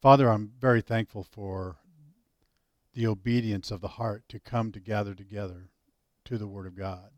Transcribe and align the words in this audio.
Father, 0.00 0.30
I'm 0.30 0.52
very 0.60 0.80
thankful 0.80 1.24
for 1.24 1.78
the 2.94 3.06
obedience 3.08 3.72
of 3.72 3.80
the 3.80 3.88
heart 3.88 4.22
to 4.28 4.38
come 4.38 4.70
to 4.70 4.80
gather 4.80 5.12
together 5.12 5.70
to 6.24 6.38
the 6.38 6.46
Word 6.46 6.66
of 6.66 6.76
God. 6.76 7.10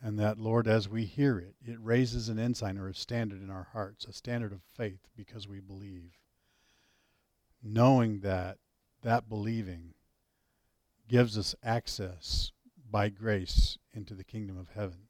And 0.00 0.18
that, 0.18 0.38
Lord, 0.38 0.66
as 0.66 0.88
we 0.88 1.04
hear 1.04 1.38
it, 1.38 1.56
it 1.62 1.78
raises 1.80 2.28
an 2.28 2.38
ensign 2.38 2.78
or 2.78 2.88
a 2.88 2.94
standard 2.94 3.42
in 3.42 3.50
our 3.50 3.68
hearts, 3.72 4.06
a 4.06 4.12
standard 4.14 4.52
of 4.52 4.62
faith 4.62 5.08
because 5.14 5.46
we 5.46 5.60
believe. 5.60 6.12
Knowing 7.62 8.20
that 8.20 8.58
that 9.02 9.28
believing 9.28 9.92
gives 11.06 11.36
us 11.36 11.54
access 11.62 12.52
by 12.90 13.10
grace 13.10 13.76
into 13.92 14.14
the 14.14 14.24
kingdom 14.24 14.56
of 14.56 14.70
heaven. 14.74 15.07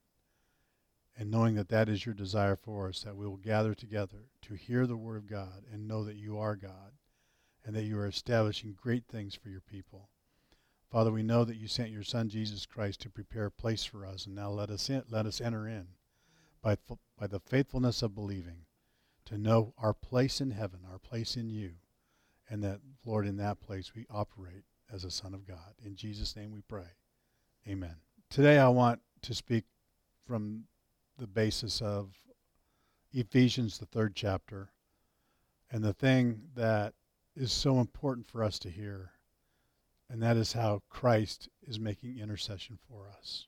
And 1.21 1.33
knowing 1.33 1.57
that 1.57 1.69
that 1.71 1.89
is 1.89 2.07
your 2.07 2.15
desire 2.15 2.55
for 2.55 2.89
us, 2.89 3.03
that 3.03 3.17
we 3.17 3.27
will 3.27 3.39
gather 3.39 3.75
together 3.75 4.29
to 4.43 4.55
hear 4.55 4.87
the 4.87 4.97
Word 4.97 5.17
of 5.17 5.29
God 5.29 5.65
and 5.71 5.89
know 5.89 6.05
that 6.05 6.15
you 6.15 6.39
are 6.39 6.55
God 6.55 6.93
and 7.67 7.75
that 7.75 7.83
you 7.83 7.99
are 7.99 8.07
establishing 8.07 8.77
great 8.81 9.05
things 9.09 9.35
for 9.35 9.49
your 9.49 9.61
people. 9.61 10.11
Father, 10.91 11.11
we 11.11 11.25
know 11.25 11.45
that 11.45 11.57
you 11.57 11.67
sent 11.67 11.91
your 11.91 12.05
Son 12.05 12.29
Jesus 12.29 12.67
Christ 12.67 13.01
to 13.01 13.11
prepare 13.11 13.47
a 13.47 13.51
place 13.51 13.85
for 13.85 14.07
us, 14.07 14.27
and 14.27 14.35
now 14.35 14.49
let 14.49 14.71
us 14.71 14.89
in, 14.89 15.03
let 15.11 15.27
us 15.27 15.41
enter 15.41 15.67
in 15.67 15.89
by 16.63 16.77
by 17.19 17.27
the 17.27 17.41
faithfulness 17.41 18.01
of 18.01 18.15
believing, 18.15 18.65
to 19.27 19.37
know 19.37 19.75
our 19.77 19.93
place 19.93 20.41
in 20.41 20.53
heaven, 20.53 20.81
our 20.91 20.99
place 20.99 21.37
in 21.37 21.51
you, 21.51 21.73
and 22.49 22.63
that 22.63 22.81
Lord, 23.05 23.27
in 23.27 23.37
that 23.37 23.61
place 23.61 23.93
we 23.95 24.07
operate 24.09 24.65
as 24.91 25.05
a 25.05 25.11
son 25.11 25.35
of 25.35 25.47
God. 25.47 25.75
In 25.85 25.95
Jesus' 25.97 26.37
name 26.37 26.53
we 26.53 26.63
pray, 26.63 26.95
Amen. 27.67 27.97
Today 28.31 28.59
I 28.59 28.69
want 28.69 29.01
to 29.23 29.35
speak 29.35 29.65
from 30.27 30.65
the 31.19 31.27
basis 31.27 31.81
of 31.81 32.15
Ephesians, 33.13 33.79
the 33.79 33.87
third 33.87 34.15
chapter, 34.15 34.71
and 35.71 35.83
the 35.83 35.93
thing 35.93 36.43
that 36.55 36.95
is 37.35 37.53
so 37.53 37.81
important 37.81 38.27
for 38.27 38.43
us 38.43 38.59
to 38.61 38.71
hear 38.71 39.13
and 40.11 40.23
that 40.23 40.37
is 40.37 40.53
how 40.53 40.83
Christ 40.89 41.49
is 41.67 41.79
making 41.79 42.19
intercession 42.19 42.79
for 42.89 43.09
us 43.09 43.47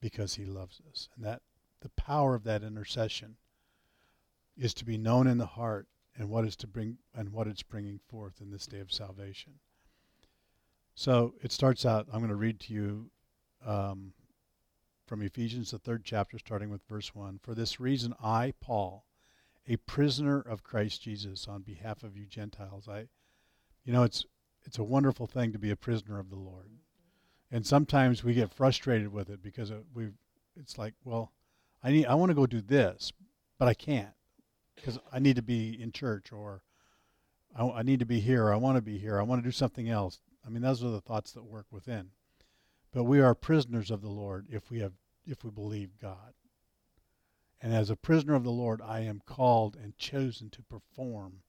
because 0.00 0.34
he 0.34 0.44
loves 0.44 0.80
us. 0.90 1.08
And 1.14 1.24
that 1.24 1.42
the 1.80 1.90
power 1.90 2.34
of 2.34 2.44
that 2.44 2.62
intercession 2.62 3.36
is 4.56 4.72
to 4.74 4.84
be 4.84 4.96
known 4.96 5.26
in 5.26 5.38
the 5.38 5.46
heart 5.46 5.86
and 6.16 6.30
what 6.30 6.46
is 6.46 6.56
to 6.56 6.66
bring 6.66 6.96
and 7.14 7.32
what 7.32 7.46
it's 7.46 7.62
bringing 7.62 8.00
forth 8.08 8.40
in 8.40 8.50
this 8.50 8.66
day 8.66 8.80
of 8.80 8.92
salvation. 8.92 9.52
So 10.94 11.34
it 11.42 11.52
starts 11.52 11.84
out. 11.84 12.06
I'm 12.12 12.20
going 12.20 12.28
to 12.28 12.36
read 12.36 12.60
to 12.60 12.72
you 12.72 13.10
um, 13.66 14.12
from 15.06 15.22
Ephesians, 15.22 15.70
the 15.70 15.78
third 15.78 16.04
chapter, 16.04 16.38
starting 16.38 16.70
with 16.70 16.82
verse 16.88 17.14
one. 17.14 17.38
For 17.42 17.54
this 17.54 17.78
reason, 17.80 18.14
I, 18.22 18.54
Paul, 18.60 19.04
a 19.66 19.76
prisoner 19.76 20.40
of 20.40 20.62
Christ 20.62 21.02
Jesus, 21.02 21.46
on 21.48 21.62
behalf 21.62 22.02
of 22.02 22.16
you 22.16 22.26
Gentiles, 22.26 22.88
I, 22.88 23.06
you 23.84 23.92
know, 23.92 24.02
it's 24.02 24.24
it's 24.64 24.78
a 24.78 24.84
wonderful 24.84 25.26
thing 25.26 25.52
to 25.52 25.58
be 25.58 25.70
a 25.70 25.76
prisoner 25.76 26.18
of 26.18 26.30
the 26.30 26.36
Lord. 26.36 26.70
And 27.50 27.66
sometimes 27.66 28.24
we 28.24 28.34
get 28.34 28.52
frustrated 28.52 29.12
with 29.12 29.28
it 29.28 29.42
because 29.42 29.70
we 29.94 30.08
it's 30.56 30.78
like, 30.78 30.94
well, 31.04 31.32
I 31.82 31.90
need 31.90 32.06
I 32.06 32.14
want 32.14 32.30
to 32.30 32.34
go 32.34 32.46
do 32.46 32.60
this, 32.60 33.12
but 33.58 33.68
I 33.68 33.74
can't 33.74 34.14
because 34.74 34.98
I 35.12 35.18
need 35.18 35.36
to 35.36 35.42
be 35.42 35.80
in 35.80 35.92
church 35.92 36.32
or 36.32 36.62
I, 37.56 37.68
I 37.68 37.82
need 37.82 38.00
to 38.00 38.06
be 38.06 38.20
here. 38.20 38.52
I 38.52 38.56
want 38.56 38.76
to 38.76 38.82
be 38.82 38.98
here. 38.98 39.20
I 39.20 39.22
want 39.22 39.42
to 39.42 39.48
do 39.48 39.52
something 39.52 39.88
else. 39.88 40.20
I 40.46 40.50
mean, 40.50 40.62
those 40.62 40.82
are 40.82 40.90
the 40.90 41.00
thoughts 41.00 41.32
that 41.32 41.44
work 41.44 41.66
within. 41.70 42.10
But 42.94 43.04
we 43.04 43.20
are 43.20 43.34
prisoners 43.34 43.90
of 43.90 44.02
the 44.02 44.08
Lord 44.08 44.46
if 44.48 44.70
we 44.70 44.78
have 44.78 44.92
if 45.26 45.42
we 45.42 45.50
believe 45.50 45.98
God. 46.00 46.32
And 47.60 47.74
as 47.74 47.90
a 47.90 47.96
prisoner 47.96 48.34
of 48.34 48.44
the 48.44 48.52
Lord, 48.52 48.80
I 48.80 49.00
am 49.00 49.20
called 49.26 49.74
and 49.74 49.98
chosen 49.98 50.48
to 50.50 50.62
perform 50.62 51.42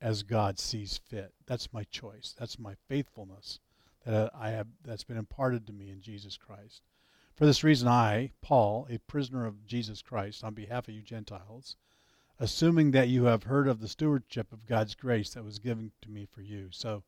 as 0.00 0.22
God 0.22 0.60
sees 0.60 0.96
fit. 0.96 1.34
That's 1.44 1.72
my 1.72 1.82
choice. 1.84 2.36
That's 2.38 2.56
my 2.56 2.76
faithfulness 2.88 3.58
that 4.06 4.30
I 4.32 4.50
have 4.50 4.68
that's 4.84 5.02
been 5.02 5.16
imparted 5.16 5.66
to 5.66 5.72
me 5.72 5.90
in 5.90 6.00
Jesus 6.00 6.36
Christ. 6.36 6.82
For 7.34 7.46
this 7.46 7.64
reason 7.64 7.88
I, 7.88 8.30
Paul, 8.40 8.86
a 8.88 8.98
prisoner 8.98 9.46
of 9.46 9.66
Jesus 9.66 10.02
Christ 10.02 10.44
on 10.44 10.54
behalf 10.54 10.86
of 10.86 10.94
you 10.94 11.02
Gentiles, 11.02 11.74
assuming 12.38 12.92
that 12.92 13.08
you 13.08 13.24
have 13.24 13.42
heard 13.42 13.66
of 13.66 13.80
the 13.80 13.88
stewardship 13.88 14.52
of 14.52 14.66
God's 14.66 14.94
grace 14.94 15.30
that 15.34 15.44
was 15.44 15.58
given 15.58 15.90
to 16.02 16.10
me 16.10 16.26
for 16.26 16.42
you. 16.42 16.68
So 16.70 17.02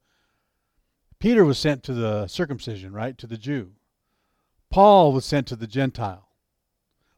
Peter 1.23 1.45
was 1.45 1.57
sent 1.57 1.85
to 1.85 1.95
the 1.95 2.27
circumcision, 2.27 2.93
right? 2.93 3.17
To 3.17 3.29
the 3.29 3.39
Jew. 3.39 3.75
Paul 4.71 5.13
was 5.13 5.25
sent 5.25 5.47
to 5.47 5.55
the 5.55 5.69
Gentile. 5.69 6.31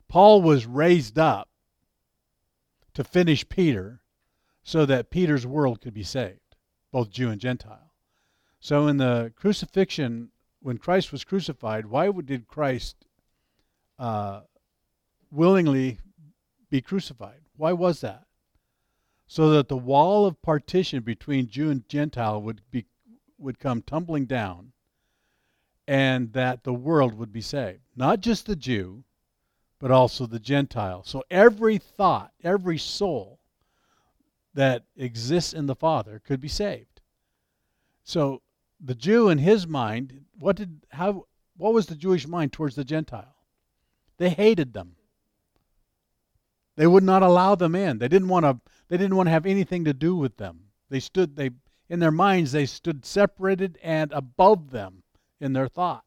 Paul 0.08 0.42
was 0.42 0.66
raised 0.66 1.18
up 1.18 1.48
to 2.92 3.02
finish 3.02 3.48
Peter 3.48 4.02
so 4.62 4.84
that 4.84 5.08
Peter's 5.08 5.46
world 5.46 5.80
could 5.80 5.94
be 5.94 6.02
saved, 6.02 6.54
both 6.92 7.08
Jew 7.08 7.30
and 7.30 7.40
Gentile. 7.40 7.92
So 8.60 8.88
in 8.88 8.98
the 8.98 9.32
crucifixion, 9.36 10.28
when 10.60 10.76
Christ 10.76 11.10
was 11.10 11.24
crucified, 11.24 11.86
why 11.86 12.10
did 12.10 12.46
Christ 12.46 13.06
uh, 13.98 14.42
willingly 15.30 15.98
be 16.68 16.82
crucified? 16.82 17.40
Why 17.56 17.72
was 17.72 18.02
that? 18.02 18.24
So 19.26 19.48
that 19.52 19.68
the 19.68 19.78
wall 19.78 20.26
of 20.26 20.42
partition 20.42 21.02
between 21.02 21.48
Jew 21.48 21.70
and 21.70 21.88
Gentile 21.88 22.42
would 22.42 22.60
be 22.70 22.84
would 23.38 23.58
come 23.58 23.82
tumbling 23.82 24.26
down, 24.26 24.72
and 25.86 26.32
that 26.32 26.64
the 26.64 26.74
world 26.74 27.14
would 27.14 27.32
be 27.32 27.40
saved. 27.40 27.82
Not 27.94 28.20
just 28.20 28.46
the 28.46 28.56
Jew, 28.56 29.04
but 29.78 29.90
also 29.90 30.26
the 30.26 30.38
Gentile. 30.38 31.02
So 31.04 31.24
every 31.30 31.78
thought, 31.78 32.32
every 32.42 32.78
soul 32.78 33.40
that 34.54 34.84
exists 34.96 35.52
in 35.52 35.66
the 35.66 35.74
Father 35.74 36.22
could 36.24 36.40
be 36.40 36.48
saved. 36.48 37.00
So 38.04 38.42
the 38.80 38.94
Jew 38.94 39.28
in 39.28 39.38
his 39.38 39.66
mind, 39.66 40.24
what 40.38 40.56
did 40.56 40.86
how 40.90 41.26
what 41.56 41.74
was 41.74 41.86
the 41.86 41.94
Jewish 41.94 42.26
mind 42.26 42.52
towards 42.52 42.76
the 42.76 42.84
Gentile? 42.84 43.34
They 44.16 44.30
hated 44.30 44.72
them. 44.72 44.96
They 46.76 46.86
would 46.86 47.04
not 47.04 47.22
allow 47.22 47.54
them 47.54 47.74
in. 47.74 47.98
They 47.98 48.08
didn't 48.08 48.28
want 48.28 48.44
to 48.44 48.60
they 48.88 48.96
didn't 48.96 49.16
want 49.16 49.26
to 49.26 49.32
have 49.32 49.46
anything 49.46 49.84
to 49.84 49.94
do 49.94 50.16
with 50.16 50.36
them. 50.36 50.70
They 50.88 51.00
stood 51.00 51.36
they 51.36 51.50
in 51.88 52.00
their 52.00 52.10
minds 52.10 52.52
they 52.52 52.66
stood 52.66 53.04
separated 53.04 53.78
and 53.82 54.12
above 54.12 54.70
them 54.70 55.02
in 55.40 55.52
their 55.52 55.68
thought. 55.68 56.04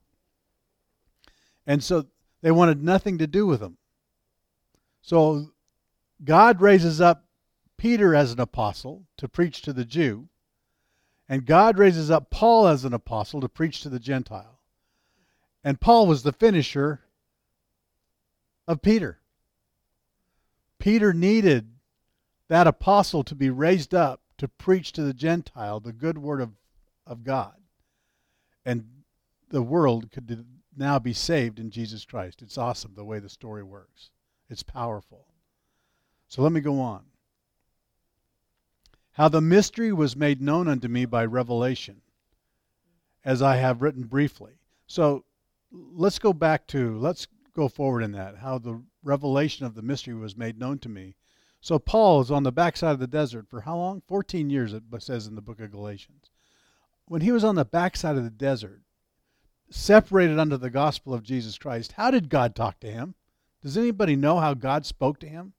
And 1.66 1.84
so 1.84 2.06
they 2.42 2.52
wanted 2.52 2.84
nothing 2.84 3.18
to 3.18 3.28
do 3.28 3.46
with 3.46 3.60
them. 3.60 3.78
So 5.02 5.52
God 6.24 6.62
raises 6.62 7.00
up 7.00 7.26
Peter 7.78 8.16
as 8.16 8.32
an 8.32 8.40
apostle 8.40 9.04
to 9.18 9.28
preach 9.28 9.62
to 9.62 9.74
the 9.74 9.86
Jew, 9.86 10.28
and 11.30 11.46
God 11.46 11.78
raises 11.78 12.10
up 12.10 12.30
Paul 12.30 12.68
as 12.68 12.86
an 12.86 12.94
apostle 12.94 13.42
to 13.42 13.50
preach 13.50 13.82
to 13.82 13.90
the 13.90 14.00
Gentile. 14.00 14.60
And 15.64 15.80
Paul 15.80 16.08
was 16.08 16.24
the 16.24 16.32
finisher 16.32 17.02
of 18.68 18.82
Peter. 18.82 19.20
Peter 20.80 21.14
needed 21.14 21.72
that 22.48 22.68
apostle 22.68 23.24
to 23.26 23.36
be 23.36 23.50
raised 23.50 23.94
up 23.94 24.22
to 24.38 24.48
preach 24.48 24.92
to 24.94 25.02
the 25.02 25.14
Gentile 25.14 25.80
the 25.80 25.94
good 25.94 26.18
word 26.18 26.42
of, 26.42 26.52
of 27.06 27.24
God. 27.24 27.56
And 28.66 28.86
the 29.50 29.62
world 29.62 30.12
could 30.12 30.46
now 30.76 31.00
be 31.00 31.14
saved 31.14 31.60
in 31.60 31.72
Jesus 31.72 32.06
Christ. 32.06 32.42
It's 32.42 32.58
awesome 32.58 32.94
the 32.96 33.06
way 33.06 33.20
the 33.20 33.30
story 33.30 33.64
works, 33.64 34.10
it's 34.50 34.64
powerful. 34.64 35.26
So 36.28 36.42
let 36.42 36.52
me 36.52 36.60
go 36.60 36.80
on 36.80 37.04
how 39.18 39.28
the 39.28 39.42
mystery 39.42 39.92
was 39.92 40.16
made 40.16 40.40
known 40.40 40.68
unto 40.68 40.88
me 40.88 41.04
by 41.04 41.26
revelation, 41.26 42.02
as 43.26 43.42
I 43.42 43.56
have 43.56 43.82
written 43.82 44.04
briefly. 44.04 44.60
So 44.86 45.26
let's 45.72 46.20
go 46.20 46.34
back 46.34 46.68
to, 46.68 46.96
let's 47.00 47.26
go 47.56 47.68
forward 47.68 48.04
in 48.04 48.12
that, 48.12 48.38
how 48.38 48.60
the 48.60 48.80
revelation 49.04 49.66
of 49.66 49.74
the 49.74 49.82
mystery 49.82 50.14
was 50.14 50.38
made 50.38 50.60
known 50.60 50.78
to 50.80 50.90
me. 50.90 51.16
So 51.68 51.80
Paul 51.80 52.22
is 52.22 52.32
on 52.32 52.44
the 52.44 52.52
backside 52.54 52.94
of 52.94 53.00
the 53.00 53.08
desert 53.08 53.50
for 53.50 53.60
how 53.60 53.76
long? 53.76 54.02
14 54.08 54.50
years, 54.50 54.72
it 54.72 54.84
says 55.00 55.28
in 55.28 55.36
the 55.36 55.42
book 55.42 55.60
of 55.60 55.70
Galatians. 55.70 56.32
When 57.10 57.20
he 57.20 57.34
was 57.34 57.44
on 57.44 57.56
the 57.56 57.66
backside 57.66 58.16
of 58.16 58.24
the 58.24 58.30
desert, 58.30 58.84
separated 59.70 60.40
under 60.40 60.56
the 60.56 60.70
gospel 60.70 61.14
of 61.14 61.24
Jesus 61.24 61.58
Christ, 61.58 61.92
how 61.92 62.10
did 62.10 62.30
God 62.30 62.56
talk 62.56 62.80
to 62.80 62.90
him? 62.90 63.16
Does 63.62 63.76
anybody 63.76 64.16
know 64.16 64.40
how 64.40 64.54
God 64.54 64.86
spoke 64.86 65.20
to 65.20 65.28
him? 65.28 65.52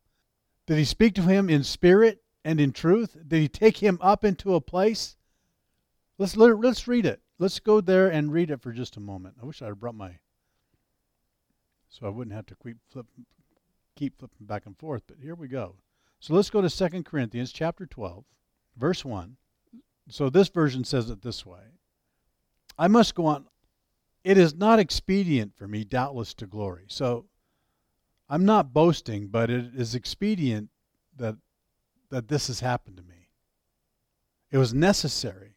Did 0.64 0.78
he 0.78 0.86
speak 0.86 1.14
to 1.16 1.22
him 1.24 1.50
in 1.50 1.62
spirit 1.62 2.22
and 2.42 2.58
in 2.58 2.72
truth? 2.72 3.14
Did 3.28 3.42
he 3.42 3.48
take 3.48 3.76
him 3.76 3.98
up 4.00 4.24
into 4.24 4.54
a 4.54 4.62
place? 4.62 5.14
Let's 6.16 6.38
let's 6.38 6.88
read 6.88 7.04
it. 7.04 7.20
Let's 7.38 7.60
go 7.60 7.82
there 7.82 8.08
and 8.08 8.32
read 8.32 8.50
it 8.50 8.62
for 8.62 8.72
just 8.72 8.96
a 8.96 9.00
moment. 9.00 9.34
I 9.42 9.44
wish 9.44 9.60
I 9.60 9.66
had 9.66 9.78
brought 9.78 9.94
my 9.94 10.12
so 11.90 12.06
I 12.06 12.08
wouldn't 12.08 12.34
have 12.34 12.46
to 12.46 12.56
keep 12.64 12.78
keep 13.94 14.18
flipping 14.18 14.46
back 14.46 14.64
and 14.64 14.78
forth. 14.78 15.02
But 15.06 15.18
here 15.20 15.34
we 15.34 15.48
go. 15.48 15.74
So 16.20 16.34
let's 16.34 16.50
go 16.50 16.60
to 16.60 16.70
Second 16.70 17.04
Corinthians 17.04 17.52
chapter 17.52 17.86
12, 17.86 18.24
verse 18.76 19.04
1. 19.04 19.36
So 20.08 20.30
this 20.30 20.48
version 20.48 20.84
says 20.84 21.10
it 21.10 21.22
this 21.22 21.46
way. 21.46 21.60
I 22.78 22.88
must 22.88 23.14
go 23.14 23.26
on. 23.26 23.46
It 24.24 24.38
is 24.38 24.54
not 24.54 24.78
expedient 24.78 25.56
for 25.56 25.68
me, 25.68 25.84
doubtless, 25.84 26.34
to 26.34 26.46
glory. 26.46 26.86
So 26.88 27.26
I'm 28.28 28.44
not 28.44 28.72
boasting, 28.72 29.28
but 29.28 29.50
it 29.50 29.74
is 29.74 29.94
expedient 29.94 30.70
that 31.16 31.36
that 32.10 32.28
this 32.28 32.46
has 32.46 32.60
happened 32.60 32.96
to 32.96 33.02
me. 33.02 33.28
It 34.50 34.58
was 34.58 34.72
necessary 34.72 35.54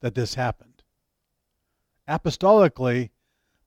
that 0.00 0.14
this 0.14 0.34
happened. 0.34 0.82
Apostolically, 2.08 3.10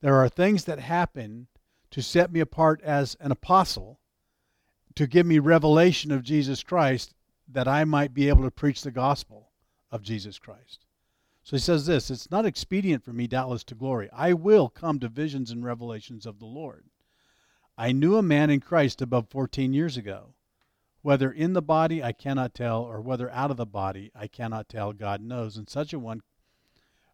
there 0.01 0.15
are 0.15 0.29
things 0.29 0.65
that 0.65 0.79
happen 0.79 1.47
to 1.91 2.01
set 2.01 2.31
me 2.31 2.39
apart 2.39 2.81
as 2.81 3.15
an 3.19 3.31
apostle, 3.31 3.99
to 4.95 5.07
give 5.07 5.25
me 5.25 5.39
revelation 5.39 6.11
of 6.11 6.23
Jesus 6.23 6.63
Christ, 6.63 7.13
that 7.47 7.67
I 7.67 7.83
might 7.83 8.13
be 8.13 8.29
able 8.29 8.43
to 8.43 8.51
preach 8.51 8.81
the 8.81 8.91
gospel 8.91 9.51
of 9.91 10.01
Jesus 10.01 10.39
Christ. 10.39 10.85
So 11.43 11.55
he 11.55 11.61
says 11.61 11.85
this 11.85 12.09
It's 12.09 12.31
not 12.31 12.45
expedient 12.45 13.03
for 13.03 13.13
me, 13.13 13.27
doubtless, 13.27 13.63
to 13.65 13.75
glory. 13.75 14.09
I 14.11 14.33
will 14.33 14.67
come 14.67 14.99
to 14.99 15.07
visions 15.07 15.51
and 15.51 15.63
revelations 15.63 16.25
of 16.25 16.39
the 16.39 16.45
Lord. 16.45 16.85
I 17.77 17.91
knew 17.91 18.15
a 18.15 18.23
man 18.23 18.49
in 18.49 18.61
Christ 18.61 19.01
above 19.01 19.29
14 19.29 19.73
years 19.73 19.97
ago. 19.97 20.33
Whether 21.01 21.31
in 21.31 21.53
the 21.53 21.61
body, 21.61 22.01
I 22.01 22.13
cannot 22.13 22.55
tell, 22.55 22.81
or 22.81 22.99
whether 22.99 23.29
out 23.29 23.51
of 23.51 23.57
the 23.57 23.65
body, 23.67 24.11
I 24.15 24.25
cannot 24.25 24.67
tell. 24.67 24.91
God 24.91 25.21
knows. 25.21 25.55
And 25.55 25.69
such 25.69 25.93
a 25.93 25.99
one 25.99 26.23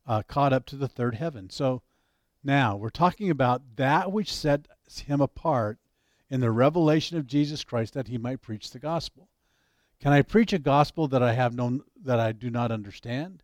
uh, 0.07 0.23
caught 0.23 0.53
up 0.53 0.65
to 0.67 0.77
the 0.77 0.87
third 0.87 1.15
heaven. 1.15 1.49
So 1.49 1.81
now 2.41 2.77
we're 2.77 2.89
talking 2.89 3.29
about 3.29 3.75
that 3.75 4.11
which 4.13 4.33
sets 4.33 4.99
him 4.99 5.19
apart 5.19 5.77
in 6.31 6.39
the 6.39 6.49
revelation 6.49 7.17
of 7.17 7.27
Jesus 7.27 7.65
Christ 7.65 7.93
that 7.93 8.07
he 8.07 8.17
might 8.17 8.41
preach 8.41 8.71
the 8.71 8.79
gospel. 8.79 9.27
Can 9.99 10.13
I 10.13 10.21
preach 10.21 10.53
a 10.53 10.59
gospel 10.59 11.07
that 11.09 11.21
I 11.21 11.33
have 11.33 11.53
known 11.53 11.83
that 12.03 12.19
I 12.19 12.31
do 12.31 12.49
not 12.49 12.71
understand? 12.71 13.43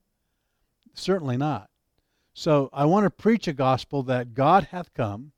Certainly 0.93 1.37
not. 1.37 1.69
So 2.33 2.69
I 2.71 2.85
want 2.85 3.03
to 3.03 3.09
preach 3.09 3.47
a 3.47 3.53
gospel 3.53 4.03
that 4.03 4.33
God 4.33 4.69
hath 4.71 4.93
come, 4.93 5.33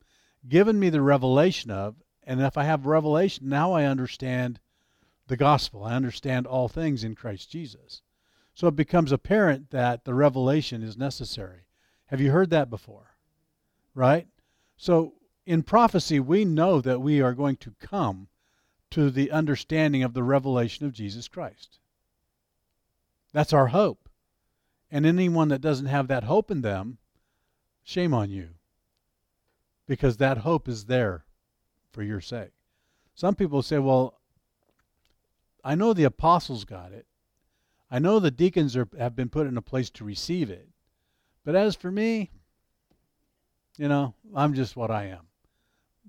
given 0.48 0.80
me 0.80 0.90
the 0.90 1.02
revelation 1.02 1.72
of, 1.72 1.96
and 2.24 2.40
if 2.40 2.56
I 2.56 2.66
have 2.66 2.86
revelation, 2.86 3.50
now 3.50 3.74
I 3.74 3.86
understand 3.86 4.60
the 5.28 5.36
gospel. 5.36 5.84
I 5.84 5.96
understand 5.96 6.46
all 6.46 6.68
things 6.68 7.04
in 7.04 7.16
Christ 7.16 7.50
Jesus. 7.50 8.04
So 8.54 8.68
it 8.68 8.76
becomes 8.76 9.12
apparent 9.12 9.72
that 9.72 10.06
the 10.06 10.14
revelation 10.14 10.84
is 10.84 10.98
necessary. 10.98 11.62
Have 12.08 12.22
you 12.22 12.32
heard 12.32 12.52
that 12.52 12.70
before? 12.70 13.16
Right? 13.96 14.28
So 14.78 15.14
in 15.50 15.64
prophecy, 15.64 16.20
we 16.20 16.46
know 16.46 16.80
that 16.80 17.02
we 17.02 17.22
are 17.22 17.34
going 17.34 17.56
to 17.56 17.74
come 17.80 18.28
to 18.92 19.10
the 19.10 19.32
understanding 19.32 20.04
of 20.04 20.14
the 20.14 20.22
revelation 20.22 20.86
of 20.86 20.94
Jesus 20.94 21.28
Christ. 21.28 21.80
That's 23.34 23.52
our 23.52 23.66
hope. 23.70 24.10
And 24.92 25.08
anyone 25.08 25.48
that 25.48 25.60
doesn't 25.60 25.88
have 25.88 26.08
that 26.08 26.26
hope 26.26 26.52
in 26.52 26.62
them, 26.62 27.00
shame 27.84 28.14
on 28.14 28.30
you. 28.30 28.50
Because 29.88 30.18
that 30.18 30.38
hope 30.38 30.68
is 30.68 30.86
there 30.86 31.26
for 31.92 32.04
your 32.04 32.22
sake. 32.22 32.52
Some 33.16 33.34
people 33.34 33.64
say, 33.64 33.80
well, 33.80 34.20
I 35.64 35.74
know 35.74 35.94
the 35.94 36.04
apostles 36.04 36.64
got 36.64 36.92
it. 36.92 37.08
I 37.90 37.98
know 37.98 38.20
the 38.20 38.30
deacons 38.30 38.78
are, 38.78 38.88
have 39.00 39.16
been 39.16 39.30
put 39.30 39.48
in 39.48 39.58
a 39.58 39.64
place 39.64 39.90
to 39.92 40.04
receive 40.04 40.52
it. 40.52 40.70
But 41.44 41.56
as 41.56 41.76
for 41.76 41.90
me, 41.90 42.30
you 43.80 43.88
know, 43.88 44.14
I'm 44.36 44.54
just 44.54 44.76
what 44.76 44.92
I 44.92 45.06
am. 45.06 45.29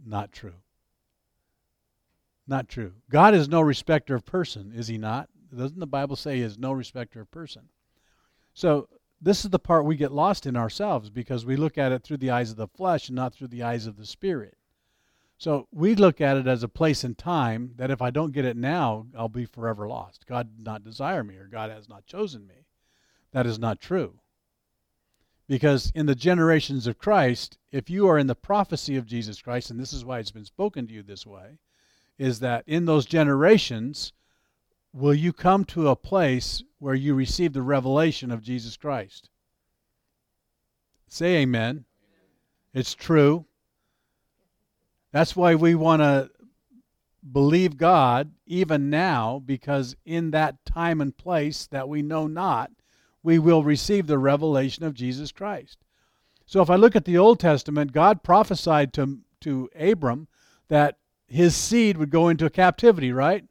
Not 0.05 0.33
true. 0.33 0.55
Not 2.47 2.69
true. 2.69 2.95
God 3.11 3.35
is 3.35 3.49
no 3.49 3.61
respecter 3.61 4.15
of 4.15 4.25
person, 4.25 4.73
is 4.75 4.89
he 4.89 4.99
not? 4.99 5.29
Doesn't 5.57 5.79
the 5.79 5.87
Bible 5.87 6.17
say 6.17 6.37
he 6.37 6.43
is 6.43 6.59
no 6.59 6.73
respecter 6.73 7.21
of 7.21 7.31
person? 7.31 7.69
So 8.55 8.89
this 9.21 9.45
is 9.45 9.51
the 9.51 9.59
part 9.59 9.85
we 9.85 9.97
get 9.97 10.13
lost 10.13 10.47
in 10.47 10.57
ourselves 10.57 11.11
because 11.11 11.45
we 11.45 11.57
look 11.57 11.79
at 11.79 11.93
it 11.93 12.03
through 12.03 12.17
the 12.19 12.31
eyes 12.31 12.51
of 12.51 12.57
the 12.57 12.69
flesh 12.69 13.09
and 13.09 13.17
not 13.17 13.35
through 13.35 13.49
the 13.49 13.63
eyes 13.63 13.87
of 13.87 13.97
the 13.97 14.07
spirit. 14.07 14.57
So 15.39 15.69
we 15.73 15.95
look 15.95 16.21
at 16.21 16.37
it 16.37 16.47
as 16.47 16.63
a 16.63 16.69
place 16.69 17.03
in 17.05 17.15
time 17.15 17.73
that 17.77 17.91
if 17.91 18.03
I 18.03 18.11
don't 18.11 18.33
get 18.33 18.45
it 18.45 18.57
now, 18.57 19.07
I'll 19.17 19.29
be 19.29 19.47
forever 19.47 19.89
lost. 19.89 20.27
God 20.27 20.57
did 20.57 20.65
not 20.65 20.85
desire 20.85 21.25
me 21.25 21.37
or 21.37 21.47
God 21.47 21.71
has 21.71 21.89
not 21.89 22.07
chosen 22.07 22.47
me. 22.47 22.67
That 23.33 23.47
is 23.47 23.59
not 23.59 23.81
true. 23.81 24.19
Because 25.51 25.91
in 25.97 26.07
the 26.07 26.15
generations 26.15 26.87
of 26.87 26.97
Christ, 26.97 27.59
if 27.73 27.91
you 27.91 28.07
are 28.07 28.17
in 28.17 28.29
the 28.29 28.37
prophecy 28.37 28.95
of 28.95 29.05
Jesus 29.05 29.43
Christ, 29.43 29.69
and 29.69 29.81
this 29.81 29.93
is 29.93 30.05
why 30.05 30.21
it's 30.21 30.31
been 30.31 30.45
spoken 30.45 30.87
to 30.87 30.93
you 30.93 31.03
this 31.03 31.27
way, 31.27 31.59
is 32.19 32.39
that 32.39 32.63
in 32.69 32.85
those 32.85 33.05
generations, 33.05 34.13
will 34.93 35.13
you 35.13 35.33
come 35.33 35.65
to 35.65 35.89
a 35.89 35.97
place 35.97 36.63
where 36.79 36.95
you 36.95 37.17
receive 37.17 37.53
the 37.53 37.63
revelation 37.63 38.31
of 38.31 38.45
Jesus 38.45 38.77
Christ? 38.77 39.29
Say 41.09 41.39
amen. 41.39 41.85
It's 42.73 42.95
true. 42.95 43.45
That's 45.11 45.35
why 45.35 45.57
we 45.57 45.75
want 45.75 46.01
to 46.01 46.31
believe 47.33 47.77
God 47.77 48.31
even 48.47 48.89
now, 48.89 49.43
because 49.45 49.97
in 50.05 50.31
that 50.31 50.65
time 50.65 51.01
and 51.01 51.17
place 51.17 51.67
that 51.73 51.89
we 51.89 52.03
know 52.03 52.29
not, 52.29 52.71
we 53.23 53.39
will 53.39 53.63
receive 53.63 54.07
the 54.07 54.19
revelation 54.19 54.85
of 54.85 54.95
Jesus 54.95 55.33
Christ. 55.33 55.79
So 56.47 56.63
if 56.63 56.71
I 56.71 56.77
look 56.77 56.97
at 56.97 57.05
the 57.05 57.19
Old 57.19 57.39
Testament, 57.39 57.93
God 57.93 58.23
prophesied 58.23 58.93
to, 58.95 59.21
to 59.43 59.71
Abram 59.79 60.27
that 60.69 60.99
his 61.29 61.55
seed 61.55 61.97
would 61.97 62.11
go 62.11 62.29
into 62.29 62.51
captivity, 62.51 63.13
right? 63.13 63.45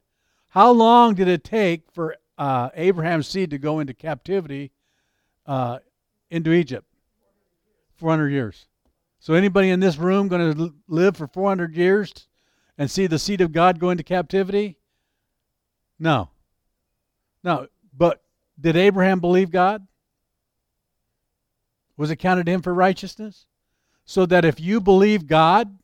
How 0.50 0.72
long 0.72 1.16
did 1.16 1.28
it 1.28 1.44
take 1.44 1.92
for 1.92 2.16
uh, 2.38 2.70
Abraham's 2.74 3.28
seed 3.28 3.52
to 3.52 3.58
go 3.58 3.80
into 3.80 3.94
captivity 3.94 4.72
uh, 5.46 5.80
into 6.30 6.52
Egypt? 6.52 6.86
400 7.98 8.30
years. 8.30 8.68
So 9.20 9.34
anybody 9.34 9.70
in 9.70 9.80
this 9.80 9.98
room 9.98 10.28
going 10.28 10.56
to 10.56 10.74
live 10.88 11.18
for 11.18 11.28
400 11.28 11.76
years 11.76 12.28
and 12.78 12.90
see 12.90 13.08
the 13.08 13.20
seed 13.20 13.42
of 13.42 13.52
God 13.52 13.80
go 13.80 13.90
into 13.90 14.04
captivity? 14.04 14.78
No. 16.00 16.30
No. 17.44 17.68
But 17.96 18.24
did 18.60 18.76
Abraham 18.76 19.20
believe 19.20 19.52
God? 19.52 19.86
Was 21.98 22.12
it 22.12 22.18
counted 22.18 22.46
to 22.46 22.52
him 22.52 22.62
for 22.62 22.74
righteousness? 22.74 23.46
So 24.06 24.26
that 24.26 24.46
if 24.46 24.60
you 24.60 24.82
believe 24.82 25.28
God, 25.28 25.78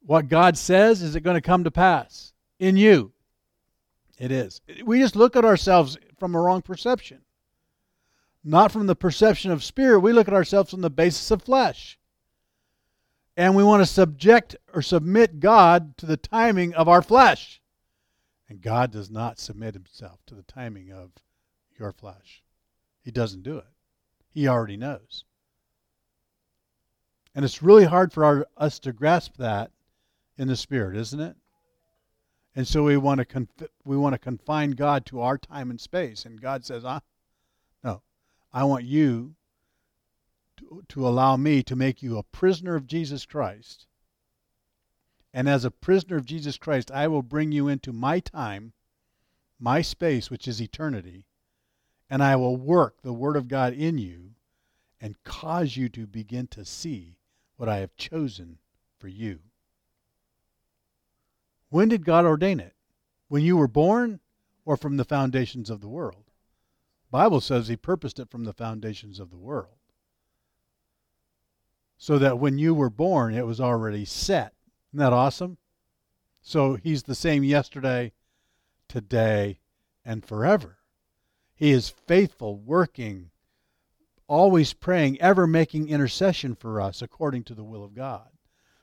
what 0.00 0.28
God 0.28 0.56
says, 0.56 1.02
is 1.02 1.14
it 1.14 1.22
going 1.22 1.34
to 1.34 1.40
come 1.40 1.64
to 1.64 1.70
pass? 1.70 2.34
in 2.58 2.76
you. 2.76 3.12
It 4.18 4.30
is. 4.30 4.60
We 4.84 5.00
just 5.00 5.16
look 5.16 5.36
at 5.36 5.44
ourselves 5.44 5.98
from 6.18 6.34
a 6.34 6.40
wrong 6.40 6.62
perception. 6.62 7.20
Not 8.44 8.70
from 8.70 8.86
the 8.86 8.94
perception 8.94 9.50
of 9.50 9.64
spirit. 9.64 10.00
We 10.00 10.12
look 10.12 10.28
at 10.28 10.34
ourselves 10.34 10.70
from 10.70 10.82
the 10.82 10.90
basis 10.90 11.30
of 11.30 11.42
flesh. 11.42 11.98
And 13.36 13.56
we 13.56 13.64
want 13.64 13.82
to 13.82 13.86
subject 13.86 14.54
or 14.72 14.82
submit 14.82 15.40
God 15.40 15.96
to 15.98 16.06
the 16.06 16.16
timing 16.16 16.74
of 16.74 16.88
our 16.88 17.02
flesh. 17.02 17.60
And 18.48 18.60
God 18.60 18.90
does 18.90 19.10
not 19.10 19.38
submit 19.38 19.74
himself 19.74 20.20
to 20.26 20.34
the 20.34 20.42
timing 20.42 20.92
of 20.92 21.12
your 21.78 21.92
flesh. 21.92 22.42
He 23.02 23.10
doesn't 23.10 23.42
do 23.42 23.58
it. 23.58 23.66
He 24.30 24.48
already 24.48 24.76
knows. 24.76 25.24
And 27.34 27.44
it's 27.44 27.62
really 27.62 27.84
hard 27.84 28.12
for 28.12 28.24
our, 28.24 28.46
us 28.56 28.78
to 28.80 28.92
grasp 28.92 29.36
that 29.38 29.70
in 30.36 30.48
the 30.48 30.56
spirit, 30.56 30.96
isn't 30.96 31.20
it? 31.20 31.36
And 32.54 32.66
so 32.68 32.84
we 32.84 32.96
want 32.96 33.18
to 33.18 33.24
conf- 33.24 33.70
we 33.84 33.96
want 33.96 34.14
to 34.14 34.18
confine 34.18 34.72
God 34.72 35.04
to 35.06 35.20
our 35.20 35.36
time 35.36 35.70
and 35.70 35.80
space. 35.80 36.24
And 36.24 36.40
God 36.40 36.64
says, 36.64 36.84
"Ah, 36.84 37.00
no, 37.82 38.02
I 38.52 38.62
want 38.64 38.84
you 38.84 39.34
to, 40.58 40.84
to 40.88 41.08
allow 41.08 41.36
me 41.36 41.62
to 41.64 41.76
make 41.76 42.02
you 42.02 42.16
a 42.16 42.22
prisoner 42.22 42.76
of 42.76 42.86
Jesus 42.86 43.26
Christ. 43.26 43.86
And 45.36 45.48
as 45.48 45.64
a 45.64 45.70
prisoner 45.72 46.16
of 46.16 46.26
Jesus 46.26 46.56
Christ, 46.56 46.92
I 46.92 47.08
will 47.08 47.22
bring 47.22 47.50
you 47.50 47.66
into 47.66 47.92
my 47.92 48.20
time, 48.20 48.72
my 49.58 49.82
space, 49.82 50.30
which 50.30 50.46
is 50.46 50.62
eternity, 50.62 51.26
and 52.08 52.22
I 52.22 52.36
will 52.36 52.56
work 52.56 53.02
the 53.02 53.12
Word 53.12 53.36
of 53.36 53.48
God 53.48 53.72
in 53.72 53.98
you 53.98 54.36
and 55.00 55.22
cause 55.24 55.76
you 55.76 55.88
to 55.88 56.06
begin 56.06 56.46
to 56.46 56.64
see 56.64 57.18
what 57.56 57.68
I 57.68 57.78
have 57.78 57.96
chosen 57.96 58.60
for 58.96 59.08
you." 59.08 59.40
When 61.68 61.88
did 61.88 62.04
God 62.04 62.24
ordain 62.24 62.60
it? 62.60 62.76
When 63.26 63.42
you 63.42 63.56
were 63.56 63.66
born 63.66 64.20
or 64.64 64.76
from 64.76 64.96
the 64.96 65.04
foundations 65.04 65.68
of 65.68 65.80
the 65.80 65.88
world? 65.88 66.30
Bible 67.10 67.40
says 67.40 67.66
he 67.66 67.76
purposed 67.76 68.20
it 68.20 68.30
from 68.30 68.44
the 68.44 68.52
foundations 68.52 69.18
of 69.18 69.30
the 69.30 69.36
world. 69.36 69.78
So 71.96 72.20
that 72.20 72.38
when 72.38 72.56
you 72.56 72.72
were 72.72 72.90
born, 72.90 73.34
it 73.34 73.46
was 73.46 73.60
already 73.60 74.04
set. 74.04 74.54
Isn't 74.94 75.00
that 75.00 75.12
awesome? 75.12 75.58
So 76.40 76.74
he's 76.76 77.02
the 77.02 77.16
same 77.16 77.42
yesterday, 77.42 78.12
today, 78.88 79.58
and 80.04 80.24
forever. 80.24 80.78
He 81.56 81.72
is 81.72 81.88
faithful, 82.06 82.58
working, 82.58 83.30
always 84.28 84.72
praying, 84.72 85.20
ever 85.20 85.48
making 85.48 85.88
intercession 85.88 86.54
for 86.54 86.80
us 86.80 87.02
according 87.02 87.42
to 87.44 87.54
the 87.54 87.64
will 87.64 87.82
of 87.82 87.96
God. 87.96 88.28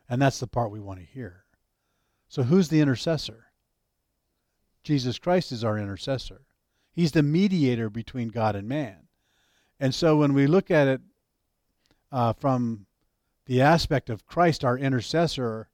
And 0.10 0.22
that's 0.22 0.42
the 0.42 0.48
part 0.48 0.70
we 0.70 0.82
want 0.82 1.00
to 1.00 1.06
hear. 1.06 1.46
So 2.28 2.44
who's 2.44 2.68
the 2.68 2.82
intercessor? 2.82 3.46
Jesus 4.84 5.18
Christ 5.18 5.54
is 5.54 5.64
our 5.64 5.78
intercessor. 5.78 6.42
He's 6.92 7.14
the 7.14 7.24
mediator 7.24 7.90
between 7.90 8.28
God 8.28 8.58
and 8.58 8.68
man. 8.68 9.08
And 9.80 9.96
so 9.96 10.18
when 10.18 10.34
we 10.34 10.46
look 10.46 10.70
at 10.70 10.90
it 10.90 11.02
uh, 12.12 12.34
from 12.34 12.86
the 13.46 13.62
aspect 13.62 14.10
of 14.10 14.26
Christ, 14.26 14.66
our 14.66 14.78
intercessor, 14.78 15.70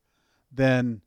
then 0.57 1.01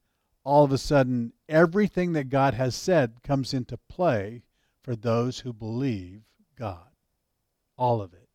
all 0.44 0.64
of 0.64 0.72
a 0.72 0.78
sudden 0.78 1.32
everything 1.48 2.12
that 2.14 2.30
God 2.30 2.54
has 2.54 2.74
said 2.74 3.22
comes 3.22 3.52
into 3.52 3.76
play 3.76 4.42
for 4.82 4.96
those 4.96 5.40
who 5.40 5.52
believe 5.52 6.22
God. 6.56 6.88
All 7.76 8.00
of 8.00 8.14
it. 8.14 8.28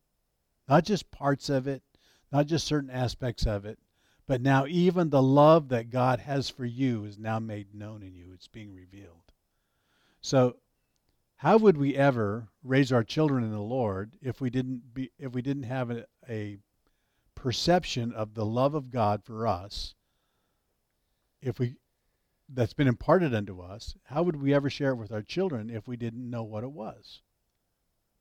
Not 0.67 0.85
just 0.85 1.11
parts 1.11 1.49
of 1.49 1.67
it, 1.67 1.83
not 2.31 2.47
just 2.47 2.67
certain 2.67 2.89
aspects 2.89 3.45
of 3.45 3.65
it, 3.65 3.79
but 4.27 4.41
now 4.41 4.65
even 4.65 5.09
the 5.09 5.21
love 5.21 5.69
that 5.69 5.89
God 5.89 6.19
has 6.19 6.49
for 6.49 6.65
you 6.65 7.05
is 7.05 7.17
now 7.17 7.39
made 7.39 7.73
known 7.75 8.01
in 8.01 8.15
you. 8.15 8.31
It's 8.33 8.47
being 8.47 8.73
revealed. 8.73 9.31
So 10.21 10.57
how 11.37 11.57
would 11.57 11.77
we 11.77 11.95
ever 11.95 12.47
raise 12.63 12.91
our 12.91 13.03
children 13.03 13.43
in 13.43 13.51
the 13.51 13.59
Lord 13.59 14.17
if 14.21 14.41
we 14.41 14.49
didn't 14.49 14.93
be 14.93 15.11
if 15.19 15.33
we 15.33 15.41
didn't 15.41 15.63
have 15.63 15.91
a, 15.91 16.05
a 16.27 16.57
perception 17.35 18.13
of 18.13 18.33
the 18.33 18.45
love 18.45 18.73
of 18.73 18.89
God 18.89 19.23
for 19.23 19.45
us? 19.45 19.93
If 21.45 21.59
we 21.59 21.75
that's 22.49 22.73
been 22.73 22.87
imparted 22.87 23.35
unto 23.35 23.61
us, 23.61 23.95
how 24.05 24.23
would 24.23 24.35
we 24.35 24.51
ever 24.51 24.67
share 24.67 24.91
it 24.91 24.95
with 24.95 25.11
our 25.11 25.21
children 25.21 25.69
if 25.69 25.87
we 25.87 25.95
didn't 25.95 26.27
know 26.27 26.41
what 26.41 26.63
it 26.63 26.71
was? 26.71 27.21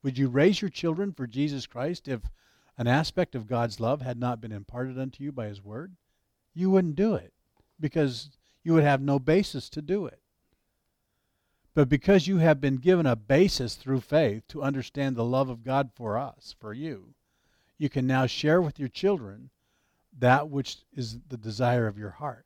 Would 0.03 0.19
you 0.19 0.29
raise 0.29 0.61
your 0.61 0.69
children 0.69 1.11
for 1.11 1.25
Jesus 1.25 1.65
Christ 1.65 2.07
if 2.07 2.29
an 2.77 2.85
aspect 2.85 3.33
of 3.33 3.47
God's 3.47 3.79
love 3.79 4.03
had 4.03 4.19
not 4.19 4.41
been 4.41 4.51
imparted 4.51 4.99
unto 4.99 5.23
you 5.23 5.31
by 5.31 5.47
His 5.47 5.63
Word? 5.63 5.95
You 6.53 6.69
wouldn't 6.69 6.95
do 6.95 7.15
it 7.15 7.33
because 7.79 8.29
you 8.63 8.73
would 8.73 8.83
have 8.83 9.01
no 9.01 9.17
basis 9.17 9.69
to 9.69 9.81
do 9.81 10.05
it. 10.05 10.21
But 11.73 11.89
because 11.89 12.27
you 12.27 12.37
have 12.37 12.61
been 12.61 12.77
given 12.77 13.07
a 13.07 13.15
basis 13.15 13.73
through 13.73 14.01
faith 14.01 14.47
to 14.49 14.61
understand 14.61 15.15
the 15.15 15.25
love 15.25 15.49
of 15.49 15.63
God 15.63 15.89
for 15.95 16.15
us, 16.15 16.55
for 16.59 16.75
you, 16.75 17.15
you 17.79 17.89
can 17.89 18.05
now 18.05 18.27
share 18.27 18.61
with 18.61 18.79
your 18.79 18.89
children 18.89 19.49
that 20.15 20.47
which 20.47 20.77
is 20.93 21.17
the 21.27 21.37
desire 21.37 21.87
of 21.87 21.97
your 21.97 22.11
heart. 22.11 22.44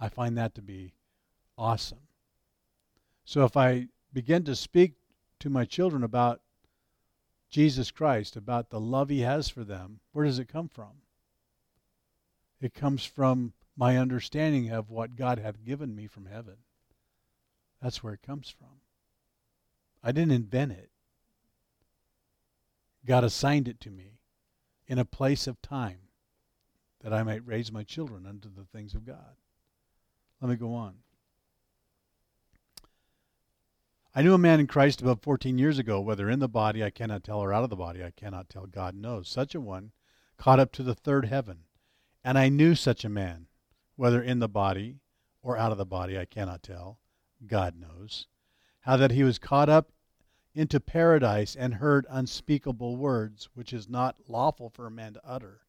I 0.00 0.08
find 0.08 0.36
that 0.38 0.54
to 0.54 0.62
be 0.62 0.94
awesome. 1.56 1.98
So 3.24 3.44
if 3.44 3.56
I 3.56 3.88
begin 4.12 4.44
to 4.44 4.56
speak 4.56 4.94
to 5.40 5.50
my 5.50 5.64
children 5.64 6.02
about 6.02 6.40
Jesus 7.50 7.90
Christ, 7.90 8.36
about 8.36 8.70
the 8.70 8.80
love 8.80 9.08
he 9.08 9.20
has 9.20 9.48
for 9.48 9.64
them, 9.64 10.00
where 10.12 10.24
does 10.24 10.38
it 10.38 10.48
come 10.48 10.68
from? 10.68 11.02
It 12.60 12.74
comes 12.74 13.04
from 13.04 13.52
my 13.76 13.96
understanding 13.96 14.70
of 14.70 14.90
what 14.90 15.16
God 15.16 15.38
hath 15.38 15.64
given 15.64 15.94
me 15.94 16.06
from 16.06 16.26
heaven. 16.26 16.56
That's 17.80 18.02
where 18.02 18.14
it 18.14 18.22
comes 18.22 18.50
from. 18.50 18.80
I 20.02 20.12
didn't 20.12 20.32
invent 20.32 20.72
it. 20.72 20.90
God 23.06 23.24
assigned 23.24 23.68
it 23.68 23.80
to 23.80 23.90
me 23.90 24.18
in 24.86 24.98
a 24.98 25.04
place 25.04 25.46
of 25.46 25.62
time 25.62 25.98
that 27.02 27.12
I 27.12 27.22
might 27.22 27.46
raise 27.46 27.70
my 27.70 27.84
children 27.84 28.26
unto 28.26 28.48
the 28.48 28.64
things 28.64 28.94
of 28.94 29.06
God. 29.06 29.36
Let 30.40 30.50
me 30.50 30.56
go 30.56 30.74
on. 30.74 30.94
I 34.14 34.22
knew 34.22 34.34
a 34.34 34.38
man 34.38 34.60
in 34.60 34.66
Christ 34.66 35.00
about 35.00 35.22
14 35.22 35.58
years 35.58 35.78
ago, 35.78 36.00
whether 36.00 36.28
in 36.28 36.38
the 36.38 36.48
body 36.48 36.82
I 36.82 36.90
cannot 36.90 37.22
tell, 37.22 37.38
or 37.38 37.52
out 37.52 37.64
of 37.64 37.70
the 37.70 37.76
body 37.76 38.02
I 38.02 38.10
cannot 38.10 38.48
tell, 38.48 38.66
God 38.66 38.94
knows. 38.94 39.28
Such 39.28 39.54
a 39.54 39.60
one 39.60 39.92
caught 40.36 40.58
up 40.58 40.72
to 40.72 40.82
the 40.82 40.94
third 40.94 41.26
heaven. 41.26 41.64
And 42.24 42.38
I 42.38 42.48
knew 42.48 42.74
such 42.74 43.04
a 43.04 43.08
man, 43.08 43.46
whether 43.96 44.22
in 44.22 44.38
the 44.38 44.48
body 44.48 45.00
or 45.42 45.56
out 45.56 45.72
of 45.72 45.78
the 45.78 45.86
body 45.86 46.18
I 46.18 46.24
cannot 46.24 46.62
tell, 46.62 46.98
God 47.46 47.76
knows. 47.76 48.26
How 48.80 48.96
that 48.96 49.12
he 49.12 49.22
was 49.22 49.38
caught 49.38 49.68
up 49.68 49.92
into 50.54 50.80
paradise 50.80 51.54
and 51.54 51.74
heard 51.74 52.06
unspeakable 52.10 52.96
words, 52.96 53.48
which 53.54 53.72
is 53.72 53.88
not 53.88 54.16
lawful 54.28 54.68
for 54.68 54.86
a 54.86 54.90
man 54.90 55.14
to 55.14 55.20
utter. 55.24 55.60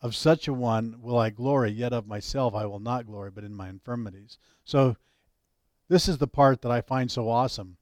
Of 0.00 0.14
such 0.14 0.46
a 0.46 0.52
one 0.52 1.00
will 1.00 1.18
I 1.18 1.30
glory, 1.30 1.70
yet 1.70 1.92
of 1.92 2.06
myself 2.06 2.54
I 2.54 2.66
will 2.66 2.80
not 2.80 3.06
glory, 3.06 3.30
but 3.30 3.44
in 3.44 3.54
my 3.54 3.68
infirmities. 3.68 4.38
So, 4.64 4.96
this 5.88 6.08
is 6.08 6.18
the 6.18 6.26
part 6.26 6.62
that 6.62 6.72
I 6.72 6.80
find 6.80 7.10
so 7.10 7.28
awesome. 7.28 7.78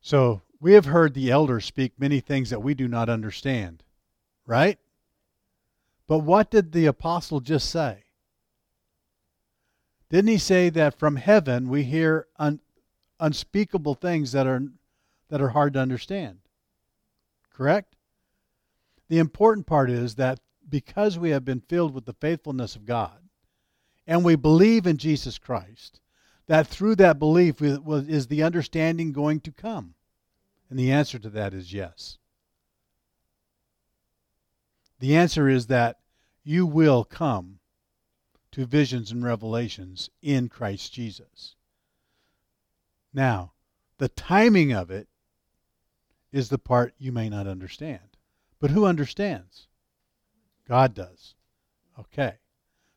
So, 0.00 0.42
we 0.60 0.74
have 0.74 0.84
heard 0.84 1.14
the 1.14 1.30
elders 1.30 1.64
speak 1.64 1.98
many 1.98 2.20
things 2.20 2.50
that 2.50 2.62
we 2.62 2.74
do 2.74 2.86
not 2.86 3.08
understand, 3.08 3.82
right? 4.46 4.78
But 6.06 6.20
what 6.20 6.50
did 6.50 6.72
the 6.72 6.86
apostle 6.86 7.40
just 7.40 7.70
say? 7.70 8.04
Didn't 10.10 10.28
he 10.28 10.38
say 10.38 10.68
that 10.68 10.98
from 10.98 11.16
heaven 11.16 11.70
we 11.70 11.84
hear 11.84 12.28
un- 12.36 12.60
unspeakable 13.18 13.94
things 13.94 14.32
that 14.32 14.46
are 14.46 14.62
that 15.30 15.40
are 15.40 15.48
hard 15.48 15.72
to 15.72 15.80
understand? 15.80 16.40
Correct? 17.50 17.96
The 19.08 19.18
important 19.18 19.66
part 19.66 19.90
is 19.90 20.16
that 20.16 20.38
because 20.68 21.18
we 21.18 21.30
have 21.30 21.44
been 21.44 21.60
filled 21.60 21.94
with 21.94 22.04
the 22.04 22.14
faithfulness 22.14 22.76
of 22.76 22.86
God 22.86 23.18
and 24.06 24.24
we 24.24 24.34
believe 24.36 24.86
in 24.86 24.96
Jesus 24.96 25.38
Christ, 25.38 26.00
that 26.46 26.66
through 26.66 26.96
that 26.96 27.18
belief 27.18 27.62
is 27.62 28.26
the 28.26 28.42
understanding 28.42 29.12
going 29.12 29.40
to 29.40 29.52
come? 29.52 29.94
And 30.68 30.78
the 30.78 30.90
answer 30.90 31.18
to 31.18 31.30
that 31.30 31.54
is 31.54 31.72
yes. 31.72 32.18
The 34.98 35.16
answer 35.16 35.48
is 35.48 35.66
that 35.66 35.98
you 36.44 36.66
will 36.66 37.04
come 37.04 37.58
to 38.52 38.66
visions 38.66 39.10
and 39.10 39.24
revelations 39.24 40.10
in 40.20 40.48
Christ 40.48 40.92
Jesus. 40.92 41.54
Now, 43.12 43.52
the 43.98 44.08
timing 44.08 44.72
of 44.72 44.90
it 44.90 45.08
is 46.32 46.48
the 46.48 46.58
part 46.58 46.94
you 46.98 47.12
may 47.12 47.28
not 47.28 47.46
understand. 47.46 48.16
But 48.58 48.70
who 48.70 48.86
understands? 48.86 49.68
God 50.68 50.94
does. 50.94 51.34
Okay. 51.98 52.34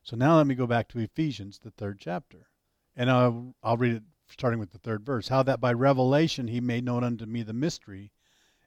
So 0.02 0.16
now 0.16 0.36
let 0.36 0.46
me 0.46 0.54
go 0.54 0.66
back 0.66 0.88
to 0.88 1.00
Ephesians, 1.00 1.58
the 1.58 1.72
third 1.72 1.98
chapter. 1.98 2.48
And 2.94 3.10
I'll, 3.10 3.54
I'll 3.62 3.76
read 3.76 3.96
it 3.96 4.02
starting 4.28 4.60
with 4.60 4.70
the 4.70 4.78
third 4.78 5.04
verse. 5.04 5.28
How 5.28 5.42
that 5.42 5.60
by 5.60 5.72
revelation 5.72 6.48
he 6.48 6.60
made 6.60 6.84
known 6.84 7.04
unto 7.04 7.26
me 7.26 7.42
the 7.42 7.52
mystery, 7.52 8.12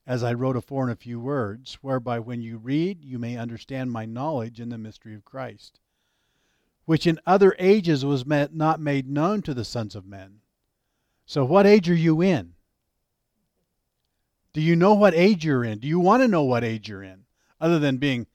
as 0.05 0.23
I 0.23 0.33
wrote 0.33 0.55
afore 0.55 0.85
in 0.85 0.89
a 0.89 0.95
few 0.95 1.19
words, 1.19 1.75
whereby 1.81 2.19
when 2.19 2.41
you 2.41 2.57
read, 2.57 3.03
you 3.03 3.19
may 3.19 3.37
understand 3.37 3.91
my 3.91 4.05
knowledge 4.05 4.59
in 4.59 4.69
the 4.69 4.77
mystery 4.77 5.15
of 5.15 5.25
Christ, 5.25 5.79
which 6.85 7.05
in 7.05 7.19
other 7.25 7.55
ages 7.59 8.03
was 8.03 8.25
met, 8.25 8.53
not 8.53 8.79
made 8.79 9.07
known 9.07 9.41
to 9.43 9.53
the 9.53 9.65
sons 9.65 9.95
of 9.95 10.05
men. 10.05 10.41
So, 11.25 11.45
what 11.45 11.67
age 11.67 11.89
are 11.89 11.95
you 11.95 12.21
in? 12.21 12.55
Do 14.51 14.61
you 14.61 14.75
know 14.75 14.95
what 14.95 15.13
age 15.13 15.45
you're 15.45 15.63
in? 15.63 15.79
Do 15.79 15.87
you 15.87 15.99
want 15.99 16.23
to 16.23 16.27
know 16.27 16.43
what 16.43 16.63
age 16.63 16.89
you're 16.89 17.03
in? 17.03 17.25
Other 17.61 17.77
than 17.77 17.97
being 17.97 18.25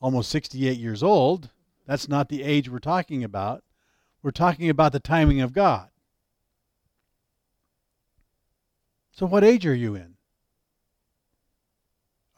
almost 0.00 0.30
68 0.30 0.78
years 0.78 1.02
old, 1.02 1.50
that's 1.86 2.08
not 2.08 2.28
the 2.28 2.42
age 2.42 2.68
we're 2.68 2.78
talking 2.78 3.24
about. 3.24 3.62
We're 4.22 4.30
talking 4.30 4.68
about 4.68 4.92
the 4.92 5.00
timing 5.00 5.40
of 5.40 5.52
God. 5.52 5.88
So, 9.12 9.26
what 9.26 9.44
age 9.44 9.66
are 9.66 9.74
you 9.74 9.94
in? 9.94 10.14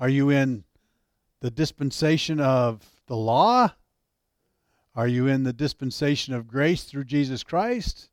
Are 0.01 0.09
you 0.09 0.31
in 0.31 0.65
the 1.41 1.51
dispensation 1.51 2.41
of 2.41 2.83
the 3.07 3.17
law? 3.17 3.75
Are 4.95 5.09
you 5.09 5.27
in 5.27 5.45
the 5.45 5.53
dispensation 5.53 6.35
of 6.35 6.49
grace 6.49 6.85
through 6.85 7.05
Jesus 7.05 7.43
Christ? 7.43 8.09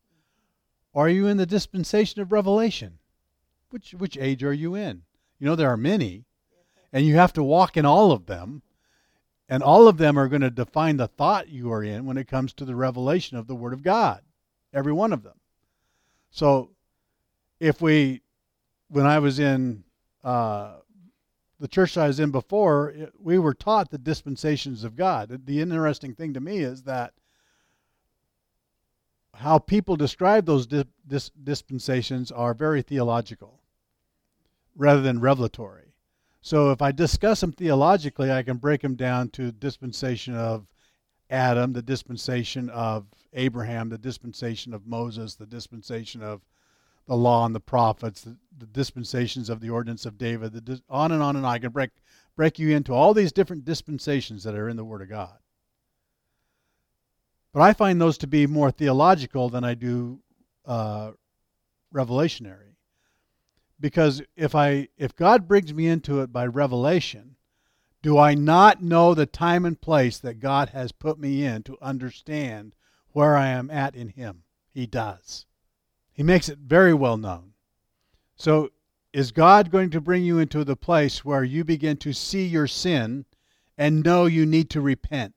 Or 0.92 1.06
are 1.06 1.10
you 1.10 1.26
in 1.26 1.36
the 1.36 1.46
dispensation 1.46 2.20
of 2.20 2.32
revelation? 2.32 2.98
Which, 3.70 3.92
which 3.92 4.16
age 4.18 4.42
are 4.42 4.52
you 4.52 4.74
in? 4.74 5.02
You 5.38 5.46
know, 5.46 5.56
there 5.56 5.70
are 5.70 5.76
many, 5.76 6.24
and 6.92 7.06
you 7.06 7.14
have 7.16 7.32
to 7.34 7.42
walk 7.42 7.76
in 7.76 7.86
all 7.86 8.12
of 8.12 8.26
them. 8.26 8.62
And 9.50 9.64
all 9.64 9.88
of 9.88 9.98
them 9.98 10.16
are 10.16 10.28
going 10.28 10.42
to 10.42 10.50
define 10.50 10.96
the 10.96 11.08
thought 11.08 11.48
you 11.48 11.72
are 11.72 11.82
in 11.82 12.06
when 12.06 12.16
it 12.16 12.28
comes 12.28 12.52
to 12.54 12.64
the 12.64 12.76
revelation 12.76 13.36
of 13.36 13.48
the 13.48 13.54
Word 13.54 13.72
of 13.72 13.82
God. 13.82 14.22
Every 14.72 14.92
one 14.92 15.12
of 15.12 15.24
them. 15.24 15.40
So, 16.30 16.70
if 17.58 17.82
we, 17.82 18.22
when 18.88 19.06
I 19.06 19.18
was 19.18 19.40
in 19.40 19.82
uh, 20.22 20.76
the 21.58 21.66
church 21.66 21.98
I 21.98 22.06
was 22.06 22.20
in 22.20 22.30
before, 22.30 22.90
it, 22.90 23.12
we 23.18 23.40
were 23.40 23.52
taught 23.52 23.90
the 23.90 23.98
dispensations 23.98 24.84
of 24.84 24.94
God. 24.94 25.42
The 25.44 25.60
interesting 25.60 26.14
thing 26.14 26.32
to 26.34 26.40
me 26.40 26.58
is 26.58 26.84
that 26.84 27.12
how 29.34 29.58
people 29.58 29.96
describe 29.96 30.46
those 30.46 30.68
di- 30.68 30.84
dis- 31.08 31.32
dispensations 31.42 32.30
are 32.30 32.54
very 32.54 32.82
theological 32.82 33.58
rather 34.76 35.02
than 35.02 35.20
revelatory. 35.20 35.89
So 36.42 36.70
if 36.70 36.80
I 36.80 36.92
discuss 36.92 37.40
them 37.40 37.52
theologically, 37.52 38.32
I 38.32 38.42
can 38.42 38.56
break 38.56 38.80
them 38.80 38.94
down 38.94 39.28
to 39.30 39.52
dispensation 39.52 40.34
of 40.34 40.66
Adam, 41.28 41.72
the 41.72 41.82
dispensation 41.82 42.70
of 42.70 43.06
Abraham, 43.34 43.88
the 43.88 43.98
dispensation 43.98 44.72
of 44.72 44.86
Moses, 44.86 45.34
the 45.34 45.46
dispensation 45.46 46.22
of 46.22 46.40
the 47.06 47.16
law 47.16 47.44
and 47.44 47.54
the 47.54 47.60
prophets, 47.60 48.22
the, 48.22 48.36
the 48.58 48.66
dispensations 48.66 49.50
of 49.50 49.60
the 49.60 49.70
ordinance 49.70 50.06
of 50.06 50.18
David, 50.18 50.52
the 50.52 50.82
on 50.88 51.12
and 51.12 51.22
on 51.22 51.36
and 51.36 51.44
on. 51.44 51.52
I 51.52 51.58
can 51.58 51.72
break 51.72 51.90
break 52.36 52.58
you 52.58 52.74
into 52.74 52.94
all 52.94 53.12
these 53.12 53.32
different 53.32 53.64
dispensations 53.64 54.44
that 54.44 54.54
are 54.54 54.68
in 54.68 54.76
the 54.76 54.84
Word 54.84 55.02
of 55.02 55.08
God. 55.08 55.36
But 57.52 57.62
I 57.62 57.72
find 57.72 58.00
those 58.00 58.16
to 58.18 58.26
be 58.26 58.46
more 58.46 58.70
theological 58.70 59.48
than 59.50 59.64
I 59.64 59.74
do 59.74 60.20
uh, 60.64 61.12
revelationary 61.92 62.69
because 63.80 64.22
if 64.36 64.54
I 64.54 64.88
if 64.96 65.16
God 65.16 65.48
brings 65.48 65.72
me 65.72 65.88
into 65.88 66.20
it 66.20 66.32
by 66.32 66.46
revelation, 66.46 67.36
do 68.02 68.18
I 68.18 68.34
not 68.34 68.82
know 68.82 69.14
the 69.14 69.26
time 69.26 69.64
and 69.64 69.80
place 69.80 70.18
that 70.18 70.40
God 70.40 70.70
has 70.70 70.92
put 70.92 71.18
me 71.18 71.44
in 71.44 71.62
to 71.64 71.78
understand 71.82 72.74
where 73.12 73.36
I 73.36 73.48
am 73.48 73.70
at 73.70 73.94
in 73.94 74.08
him? 74.08 74.44
He 74.72 74.86
does. 74.86 75.46
He 76.12 76.22
makes 76.22 76.48
it 76.48 76.58
very 76.58 76.94
well 76.94 77.16
known. 77.16 77.54
So, 78.36 78.70
is 79.12 79.32
God 79.32 79.70
going 79.70 79.90
to 79.90 80.00
bring 80.00 80.24
you 80.24 80.38
into 80.38 80.64
the 80.64 80.76
place 80.76 81.24
where 81.24 81.42
you 81.42 81.64
begin 81.64 81.96
to 81.98 82.12
see 82.12 82.46
your 82.46 82.66
sin 82.66 83.24
and 83.76 84.04
know 84.04 84.26
you 84.26 84.46
need 84.46 84.70
to 84.70 84.80
repent? 84.80 85.34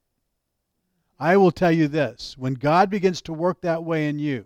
I 1.19 1.37
will 1.37 1.51
tell 1.51 1.71
you 1.71 1.87
this 1.87 2.37
when 2.37 2.53
God 2.53 2.89
begins 2.89 3.21
to 3.23 3.33
work 3.33 3.61
that 3.61 3.83
way 3.83 4.07
in 4.07 4.19
you, 4.19 4.45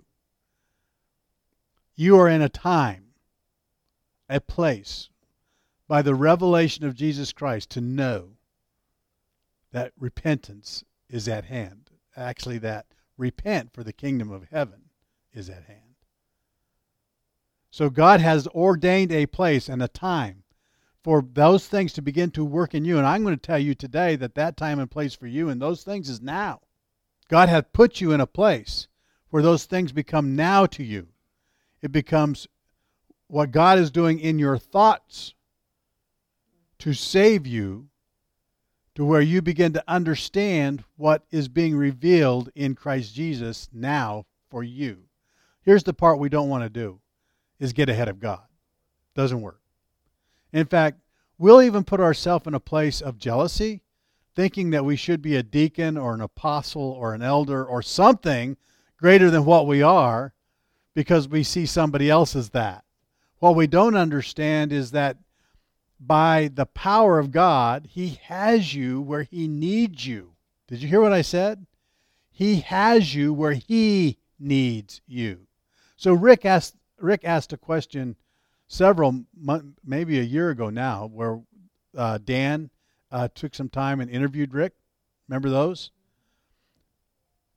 you 1.95 2.17
are 2.19 2.29
in 2.29 2.41
a 2.41 2.49
time, 2.49 3.06
a 4.29 4.41
place, 4.41 5.09
by 5.87 6.01
the 6.01 6.15
revelation 6.15 6.85
of 6.85 6.95
Jesus 6.95 7.31
Christ 7.31 7.69
to 7.71 7.81
know 7.81 8.31
that 9.71 9.93
repentance 9.97 10.83
is 11.09 11.27
at 11.27 11.45
hand. 11.45 11.89
Actually, 12.15 12.57
that 12.59 12.87
repent 13.17 13.73
for 13.73 13.83
the 13.83 13.93
kingdom 13.93 14.31
of 14.31 14.47
heaven 14.51 14.81
is 15.33 15.49
at 15.49 15.63
hand. 15.65 15.81
So 17.71 17.89
God 17.89 18.21
has 18.21 18.47
ordained 18.47 19.11
a 19.11 19.27
place 19.27 19.69
and 19.69 19.81
a 19.83 19.87
time 19.87 20.43
for 21.03 21.21
those 21.21 21.67
things 21.67 21.93
to 21.93 22.01
begin 22.01 22.31
to 22.31 22.43
work 22.43 22.73
in 22.73 22.83
you. 22.83 22.97
And 22.97 23.05
I'm 23.05 23.23
going 23.23 23.35
to 23.35 23.41
tell 23.41 23.59
you 23.59 23.75
today 23.75 24.15
that 24.17 24.35
that 24.35 24.57
time 24.57 24.79
and 24.79 24.89
place 24.89 25.13
for 25.13 25.27
you 25.27 25.49
and 25.49 25.61
those 25.61 25.83
things 25.83 26.09
is 26.09 26.21
now. 26.21 26.61
God 27.29 27.49
hath 27.49 27.73
put 27.73 28.01
you 28.01 28.11
in 28.11 28.21
a 28.21 28.27
place 28.27 28.87
where 29.29 29.43
those 29.43 29.65
things 29.65 29.91
become 29.91 30.35
now 30.35 30.65
to 30.65 30.83
you. 30.83 31.07
It 31.81 31.91
becomes 31.91 32.47
what 33.27 33.51
God 33.51 33.77
is 33.77 33.91
doing 33.91 34.19
in 34.19 34.39
your 34.39 34.57
thoughts 34.57 35.33
to 36.79 36.93
save 36.93 37.45
you 37.45 37.89
to 38.95 39.05
where 39.05 39.21
you 39.21 39.41
begin 39.43 39.73
to 39.73 39.83
understand 39.87 40.83
what 40.95 41.23
is 41.29 41.47
being 41.47 41.75
revealed 41.75 42.49
in 42.55 42.73
Christ 42.73 43.13
Jesus 43.13 43.69
now 43.71 44.25
for 44.49 44.63
you. 44.63 45.03
Here's 45.61 45.83
the 45.83 45.93
part 45.93 46.17
we 46.17 46.29
don't 46.29 46.49
want 46.49 46.63
to 46.63 46.69
do 46.69 46.99
is 47.59 47.73
get 47.73 47.89
ahead 47.89 48.07
of 48.07 48.19
God. 48.19 48.41
Doesn't 49.13 49.41
work. 49.41 49.61
In 50.51 50.65
fact, 50.65 50.99
we'll 51.37 51.61
even 51.61 51.83
put 51.83 51.99
ourselves 51.99 52.47
in 52.47 52.55
a 52.55 52.59
place 52.59 53.01
of 53.01 53.19
jealousy, 53.19 53.83
thinking 54.35 54.71
that 54.71 54.85
we 54.85 54.95
should 54.95 55.21
be 55.21 55.35
a 55.35 55.43
deacon 55.43 55.97
or 55.97 56.13
an 56.13 56.21
apostle 56.21 56.81
or 56.81 57.13
an 57.13 57.21
elder 57.21 57.63
or 57.63 57.81
something 57.81 58.57
greater 58.97 59.29
than 59.29 59.45
what 59.45 59.67
we 59.67 59.81
are 59.83 60.33
because 60.95 61.27
we 61.27 61.43
see 61.43 61.67
somebody 61.67 62.09
else 62.09 62.35
as 62.35 62.49
that. 62.49 62.83
What 63.39 63.55
we 63.55 63.67
don't 63.67 63.95
understand 63.95 64.73
is 64.73 64.91
that 64.91 65.17
by 65.99 66.49
the 66.53 66.65
power 66.65 67.19
of 67.19 67.31
God, 67.31 67.87
He 67.91 68.19
has 68.23 68.73
you 68.73 69.01
where 69.01 69.23
He 69.23 69.47
needs 69.47 70.07
you. 70.07 70.33
Did 70.67 70.81
you 70.81 70.87
hear 70.87 71.01
what 71.01 71.13
I 71.13 71.21
said? 71.21 71.65
He 72.31 72.61
has 72.61 73.13
you 73.15 73.33
where 73.33 73.53
He 73.53 74.17
needs 74.39 75.01
you. 75.07 75.47
So 75.95 76.13
Rick 76.13 76.45
asked 76.45 76.75
Rick 76.99 77.25
asked 77.25 77.53
a 77.53 77.57
question 77.57 78.15
several 78.67 79.23
maybe 79.83 80.19
a 80.19 80.23
year 80.23 80.49
ago 80.49 80.69
now, 80.69 81.07
where 81.07 81.41
uh, 81.95 82.17
Dan 82.23 82.69
uh, 83.11 83.27
took 83.33 83.53
some 83.55 83.69
time 83.69 83.99
and 83.99 84.09
interviewed 84.09 84.53
Rick. 84.53 84.73
Remember 85.27 85.49
those? 85.49 85.91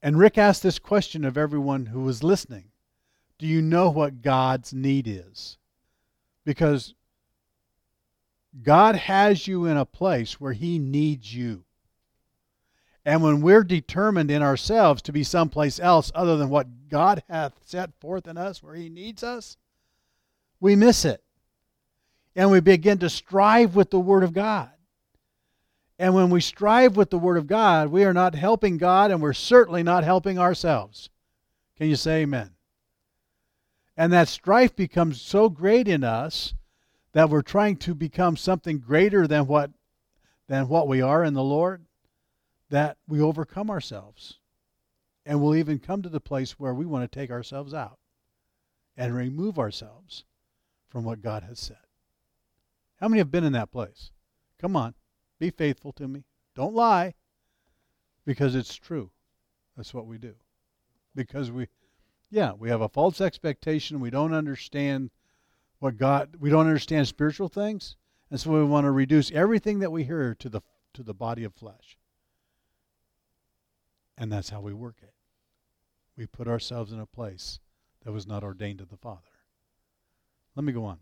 And 0.02 0.18
Rick 0.18 0.38
asked 0.38 0.62
this 0.62 0.78
question 0.78 1.24
of 1.24 1.38
everyone 1.38 1.86
who 1.86 2.00
was 2.00 2.22
listening: 2.22 2.70
Do 3.38 3.46
you 3.46 3.62
know 3.62 3.90
what 3.90 4.22
God's 4.22 4.72
need 4.74 5.08
is? 5.08 5.58
Because 6.50 6.94
God 8.60 8.96
has 8.96 9.46
you 9.46 9.66
in 9.66 9.76
a 9.76 9.84
place 9.84 10.40
where 10.40 10.52
He 10.52 10.80
needs 10.80 11.32
you. 11.32 11.62
And 13.04 13.22
when 13.22 13.40
we're 13.40 13.62
determined 13.62 14.32
in 14.32 14.42
ourselves 14.42 15.00
to 15.02 15.12
be 15.12 15.22
someplace 15.22 15.78
else 15.78 16.10
other 16.12 16.36
than 16.36 16.48
what 16.48 16.88
God 16.88 17.22
hath 17.28 17.52
set 17.64 17.92
forth 18.00 18.26
in 18.26 18.36
us 18.36 18.64
where 18.64 18.74
He 18.74 18.88
needs 18.88 19.22
us, 19.22 19.58
we 20.58 20.74
miss 20.74 21.04
it. 21.04 21.22
And 22.34 22.50
we 22.50 22.58
begin 22.58 22.98
to 22.98 23.08
strive 23.08 23.76
with 23.76 23.90
the 23.90 24.00
Word 24.00 24.24
of 24.24 24.32
God. 24.32 24.70
And 26.00 26.16
when 26.16 26.30
we 26.30 26.40
strive 26.40 26.96
with 26.96 27.10
the 27.10 27.18
Word 27.18 27.36
of 27.36 27.46
God, 27.46 27.92
we 27.92 28.02
are 28.02 28.12
not 28.12 28.34
helping 28.34 28.76
God 28.76 29.12
and 29.12 29.22
we're 29.22 29.34
certainly 29.34 29.84
not 29.84 30.02
helping 30.02 30.36
ourselves. 30.36 31.10
Can 31.76 31.86
you 31.86 31.94
say 31.94 32.22
amen? 32.22 32.50
And 34.00 34.14
that 34.14 34.28
strife 34.28 34.74
becomes 34.74 35.20
so 35.20 35.50
great 35.50 35.86
in 35.86 36.04
us 36.04 36.54
that 37.12 37.28
we're 37.28 37.42
trying 37.42 37.76
to 37.80 37.94
become 37.94 38.34
something 38.34 38.78
greater 38.78 39.26
than 39.26 39.46
what 39.46 39.72
than 40.48 40.68
what 40.68 40.88
we 40.88 41.02
are 41.02 41.22
in 41.22 41.34
the 41.34 41.44
Lord, 41.44 41.84
that 42.70 42.96
we 43.06 43.20
overcome 43.20 43.68
ourselves. 43.68 44.38
And 45.26 45.38
we'll 45.38 45.54
even 45.54 45.78
come 45.78 46.00
to 46.00 46.08
the 46.08 46.18
place 46.18 46.52
where 46.52 46.72
we 46.72 46.86
want 46.86 47.12
to 47.12 47.14
take 47.14 47.30
ourselves 47.30 47.74
out 47.74 47.98
and 48.96 49.14
remove 49.14 49.58
ourselves 49.58 50.24
from 50.88 51.04
what 51.04 51.20
God 51.20 51.42
has 51.42 51.60
said. 51.60 51.84
How 53.00 53.08
many 53.08 53.18
have 53.18 53.30
been 53.30 53.44
in 53.44 53.52
that 53.52 53.70
place? 53.70 54.12
Come 54.58 54.76
on, 54.76 54.94
be 55.38 55.50
faithful 55.50 55.92
to 55.92 56.08
me. 56.08 56.24
Don't 56.54 56.74
lie 56.74 57.12
because 58.24 58.54
it's 58.54 58.74
true. 58.74 59.10
That's 59.76 59.92
what 59.92 60.06
we 60.06 60.16
do. 60.16 60.36
Because 61.14 61.50
we, 61.50 61.68
yeah, 62.30 62.52
we 62.52 62.68
have 62.70 62.80
a 62.80 62.88
false 62.88 63.20
expectation. 63.20 64.00
We 64.00 64.10
don't 64.10 64.32
understand 64.32 65.10
what 65.80 65.96
God 65.96 66.36
we 66.38 66.50
don't 66.50 66.66
understand 66.66 67.08
spiritual 67.08 67.48
things, 67.48 67.96
and 68.30 68.40
so 68.40 68.50
we 68.50 68.64
want 68.64 68.84
to 68.84 68.90
reduce 68.90 69.32
everything 69.32 69.80
that 69.80 69.90
we 69.90 70.04
hear 70.04 70.34
to 70.36 70.48
the 70.48 70.60
to 70.94 71.02
the 71.02 71.14
body 71.14 71.44
of 71.44 71.54
flesh. 71.54 71.98
And 74.16 74.30
that's 74.30 74.50
how 74.50 74.60
we 74.60 74.72
work 74.72 74.96
it. 75.02 75.14
We 76.16 76.26
put 76.26 76.46
ourselves 76.46 76.92
in 76.92 77.00
a 77.00 77.06
place 77.06 77.58
that 78.04 78.12
was 78.12 78.26
not 78.26 78.44
ordained 78.44 78.80
of 78.80 78.90
the 78.90 78.96
Father. 78.96 79.20
Let 80.54 80.64
me 80.64 80.72
go 80.72 80.84
on. 80.84 80.98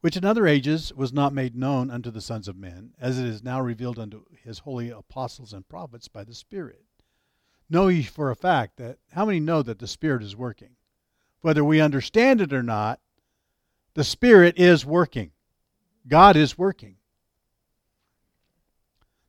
Which 0.00 0.16
in 0.16 0.24
other 0.24 0.46
ages 0.46 0.92
was 0.92 1.12
not 1.12 1.32
made 1.32 1.56
known 1.56 1.90
unto 1.90 2.10
the 2.10 2.20
sons 2.20 2.48
of 2.48 2.56
men, 2.56 2.94
as 3.00 3.18
it 3.18 3.26
is 3.26 3.42
now 3.42 3.60
revealed 3.60 3.98
unto 3.98 4.24
his 4.42 4.60
holy 4.60 4.90
apostles 4.90 5.52
and 5.52 5.68
prophets 5.68 6.08
by 6.08 6.24
the 6.24 6.34
Spirit. 6.34 6.84
Know 7.70 7.88
ye 7.88 8.02
for 8.02 8.30
a 8.30 8.36
fact 8.36 8.76
that, 8.78 8.98
how 9.12 9.26
many 9.26 9.40
know 9.40 9.62
that 9.62 9.78
the 9.78 9.86
Spirit 9.86 10.22
is 10.22 10.34
working? 10.34 10.76
whether 11.40 11.64
we 11.64 11.80
understand 11.80 12.40
it 12.40 12.52
or 12.52 12.62
not, 12.62 13.00
the 13.94 14.04
Spirit 14.04 14.58
is 14.58 14.84
working. 14.84 15.32
God 16.06 16.36
is 16.36 16.58
working. 16.58 16.96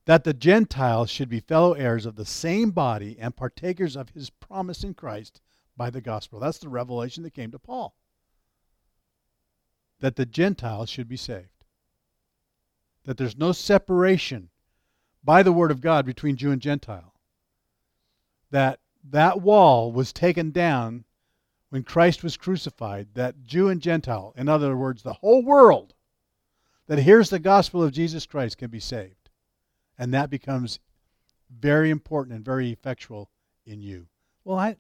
That 0.06 0.24
the 0.24 0.34
Gentiles 0.34 1.10
should 1.10 1.30
be 1.30 1.40
fellow 1.40 1.74
heirs 1.74 2.06
of 2.06 2.16
the 2.16 2.26
same 2.26 2.72
body 2.72 3.18
and 3.20 3.36
partakers 3.36 3.96
of 3.96 4.10
his 4.10 4.30
promise 4.30 4.84
in 4.84 4.96
Christ 4.96 5.42
by 5.78 5.90
the 5.90 6.02
gospel. 6.02 6.40
That's 6.40 6.58
the 6.58 6.70
revelation 6.70 7.24
that 7.24 7.34
came 7.34 7.52
to 7.52 7.60
Paul. 7.60 7.96
That 10.00 10.16
the 10.16 10.26
Gentiles 10.26 10.90
should 10.90 11.08
be 11.08 11.18
saved. 11.18 11.64
That 13.04 13.18
there's 13.18 13.38
no 13.38 13.52
separation 13.52 14.50
by 15.24 15.44
the 15.44 15.52
word 15.52 15.72
of 15.72 15.82
God 15.82 16.06
between 16.06 16.38
Jew 16.38 16.52
and 16.52 16.62
Gentile. 16.62 17.14
That 18.52 18.80
that 19.04 19.42
wall 19.42 19.92
was 19.92 20.12
taken 20.12 20.52
down 20.52 21.06
when 21.70 21.84
Christ 21.84 22.24
was 22.24 22.38
crucified 22.38 23.10
that 23.14 23.46
Jew 23.46 23.70
and 23.70 23.82
Gentile, 23.82 24.34
in 24.36 24.50
other 24.50 24.76
words, 24.76 25.04
the 25.04 25.14
whole 25.14 25.44
world 25.44 25.94
that 26.88 27.00
hears 27.00 27.30
the 27.30 27.40
gospel 27.40 27.84
of 27.84 27.92
Jesus 27.92 28.26
Christ 28.26 28.58
can 28.58 28.72
be 28.72 28.80
saved. 28.80 29.30
And 29.98 30.14
that 30.14 30.30
becomes 30.30 30.80
very 31.50 31.90
important 31.90 32.36
and 32.36 32.44
very 32.44 32.72
effectual 32.72 33.30
in 33.66 33.82
you. 33.82 34.08
Well, 34.44 34.58
I 34.58 34.78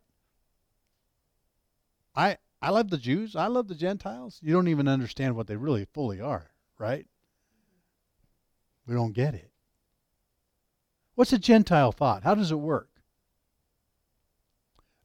I 2.15 2.37
I 2.61 2.71
love 2.71 2.89
the 2.89 2.97
Jews. 2.97 3.35
I 3.35 3.47
love 3.47 3.67
the 3.67 3.75
Gentiles. 3.75 4.39
You 4.41 4.53
don't 4.53 4.67
even 4.67 4.87
understand 4.87 5.35
what 5.35 5.47
they 5.47 5.55
really 5.55 5.85
fully 5.85 6.19
are, 6.19 6.51
right? 6.77 7.05
We 8.87 8.95
don't 8.95 9.13
get 9.13 9.35
it. 9.35 9.51
What's 11.13 11.33
a 11.33 11.37
Gentile 11.37 11.91
thought? 11.91 12.23
How 12.23 12.33
does 12.33 12.51
it 12.51 12.55
work? 12.55 12.88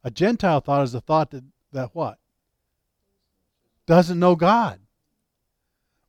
A 0.05 0.11
Gentile 0.11 0.61
thought 0.61 0.83
is 0.83 0.93
a 0.93 1.01
thought 1.01 1.31
that 1.31 1.43
that 1.73 1.89
what? 1.95 2.19
Doesn't 3.87 4.19
know 4.19 4.35
God. 4.35 4.79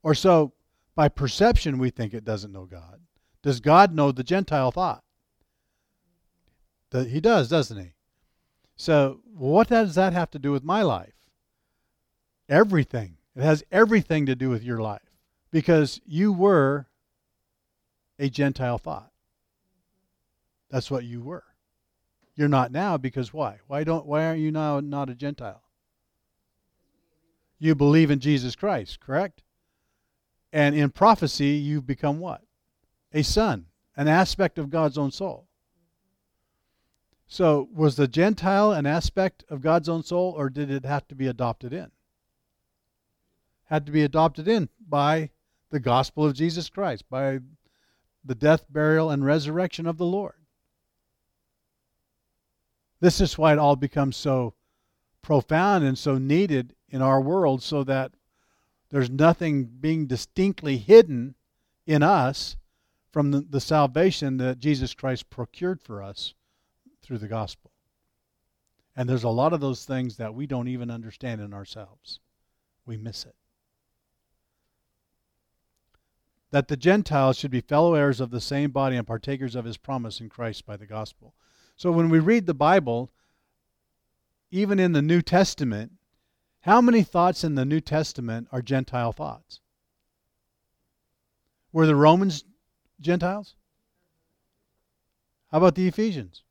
Or 0.03 0.15
so 0.15 0.53
by 0.95 1.09
perception 1.09 1.79
we 1.79 1.89
think 1.89 2.13
it 2.13 2.25
doesn't 2.25 2.53
know 2.53 2.67
God. 2.67 3.01
Does 3.43 3.59
God 3.59 3.95
know 3.95 4.13
the 4.13 4.23
Gentile 4.23 4.71
thought? 4.71 5.03
He 6.93 7.21
does, 7.21 7.49
doesn't 7.49 7.79
he? 7.79 7.93
So, 8.77 9.21
what 9.25 9.69
does 9.69 9.95
that 9.95 10.13
have 10.13 10.31
to 10.33 10.39
do 10.39 10.53
with 10.53 10.63
my 10.63 10.83
life? 10.83 11.15
Everything. 12.49 13.17
It 13.35 13.43
has 13.43 13.65
everything 13.73 14.27
to 14.27 14.35
do 14.35 14.51
with 14.51 14.63
your 14.63 14.81
life 14.81 15.11
because 15.51 16.03
you 16.07 16.35
were 16.35 16.87
a 18.19 18.29
Gentile 18.29 18.79
thought. 18.79 19.11
That's 20.71 20.91
what 20.91 21.05
you 21.05 21.23
were. 21.23 21.45
You're 22.37 22.49
not 22.49 22.70
now 22.70 22.99
because 22.99 23.33
why? 23.33 23.59
Why 23.66 23.83
don't 23.83 24.07
why 24.07 24.27
aren't 24.27 24.40
you 24.40 24.53
now 24.53 24.79
not 24.81 25.09
a 25.09 25.14
Gentile? 25.14 25.62
You 27.59 27.75
believe 27.75 28.11
in 28.11 28.20
Jesus 28.20 28.55
Christ, 28.55 29.01
correct? 29.01 29.42
And 30.53 30.75
in 30.75 30.90
prophecy 30.90 31.49
you've 31.49 31.87
become 31.87 32.20
what? 32.20 32.42
A 33.12 33.22
son, 33.22 33.66
an 33.96 34.09
aspect 34.09 34.59
of 34.59 34.68
God's 34.68 34.99
own 34.99 35.11
soul. 35.11 35.49
So, 37.27 37.68
was 37.75 37.96
the 37.96 38.07
Gentile 38.07 38.70
an 38.72 38.87
aspect 38.87 39.44
of 39.49 39.61
God's 39.61 39.88
own 39.88 40.05
soul, 40.05 40.33
or 40.37 40.49
did 40.49 40.70
it 40.70 40.85
have 40.85 41.09
to 41.09 41.14
be 41.14 41.27
adopted 41.27 41.72
in? 41.72 41.90
Had 43.64 43.87
to 43.87 43.92
be 43.92 44.05
adopted 44.05 44.46
in 44.46 44.68
by 44.79 45.31
the 45.70 45.81
gospel 45.81 46.25
of 46.25 46.35
Jesus 46.35 46.68
Christ, 46.68 47.09
by 47.11 47.40
the 48.25 48.37
death, 48.37 48.66
burial, 48.70 49.11
and 49.11 49.25
resurrection 49.25 49.87
of 49.87 49.99
the 49.99 50.07
Lord. 50.07 50.46
This 53.01 53.21
is 53.21 53.37
why 53.37 53.53
it 53.53 53.59
all 53.59 53.77
becomes 53.77 54.17
so 54.17 54.55
profound 55.23 55.85
and 55.85 55.99
so 55.99 56.19
needed 56.19 56.75
in 56.89 57.03
our 57.03 57.21
world, 57.21 57.63
so 57.63 57.83
that 57.85 58.13
there's 58.91 59.11
nothing 59.11 59.65
being 59.65 60.07
distinctly 60.07 60.79
hidden 60.79 61.35
in 61.87 62.03
us 62.03 62.57
from 63.11 63.31
the, 63.33 63.41
the 63.41 63.61
salvation 63.61 64.37
that 64.37 64.59
Jesus 64.59 64.95
Christ 64.95 65.31
procured 65.31 65.83
for 65.83 66.03
us 66.03 66.35
through 67.03 67.19
the 67.19 67.29
gospel. 67.29 67.71
And 68.95 69.09
there's 69.09 69.25
a 69.25 69.29
lot 69.29 69.53
of 69.53 69.61
those 69.61 69.85
things 69.85 70.17
that 70.17 70.35
we 70.35 70.47
don't 70.47 70.69
even 70.69 70.91
understand 70.91 71.41
in 71.41 71.53
ourselves. 71.53 72.21
We 72.87 72.97
miss 72.97 73.25
it. 73.25 73.35
That 76.51 76.69
the 76.69 76.77
Gentiles 76.77 77.37
should 77.37 77.51
be 77.51 77.61
fellow 77.61 77.95
heirs 77.95 78.21
of 78.21 78.31
the 78.31 78.41
same 78.41 78.71
body 78.71 78.97
and 78.97 79.07
partakers 79.07 79.55
of 79.55 79.65
his 79.65 79.77
promise 79.77 80.21
in 80.21 80.29
Christ 80.29 80.65
by 80.65 80.77
the 80.77 80.87
gospel. 80.87 81.35
So 81.77 81.93
when 81.93 82.09
we 82.09 82.19
read 82.19 82.47
the 82.47 82.55
Bible, 82.55 83.11
even 84.51 84.79
in 84.79 84.93
the 84.93 85.03
New 85.03 85.21
Testament, 85.21 85.93
how 86.61 86.81
many 86.81 87.03
thoughts 87.03 87.45
in 87.45 87.55
the 87.55 87.65
New 87.65 87.81
Testament 87.81 88.49
are 88.51 88.62
Gentile 88.62 89.12
thoughts? 89.12 89.61
Were 91.73 91.87
the 91.87 91.95
Romans 91.95 92.45
Gentiles? 93.01 93.55
How 95.53 95.59
about 95.59 95.75
the 95.75 95.87
Ephesians? 95.87 96.43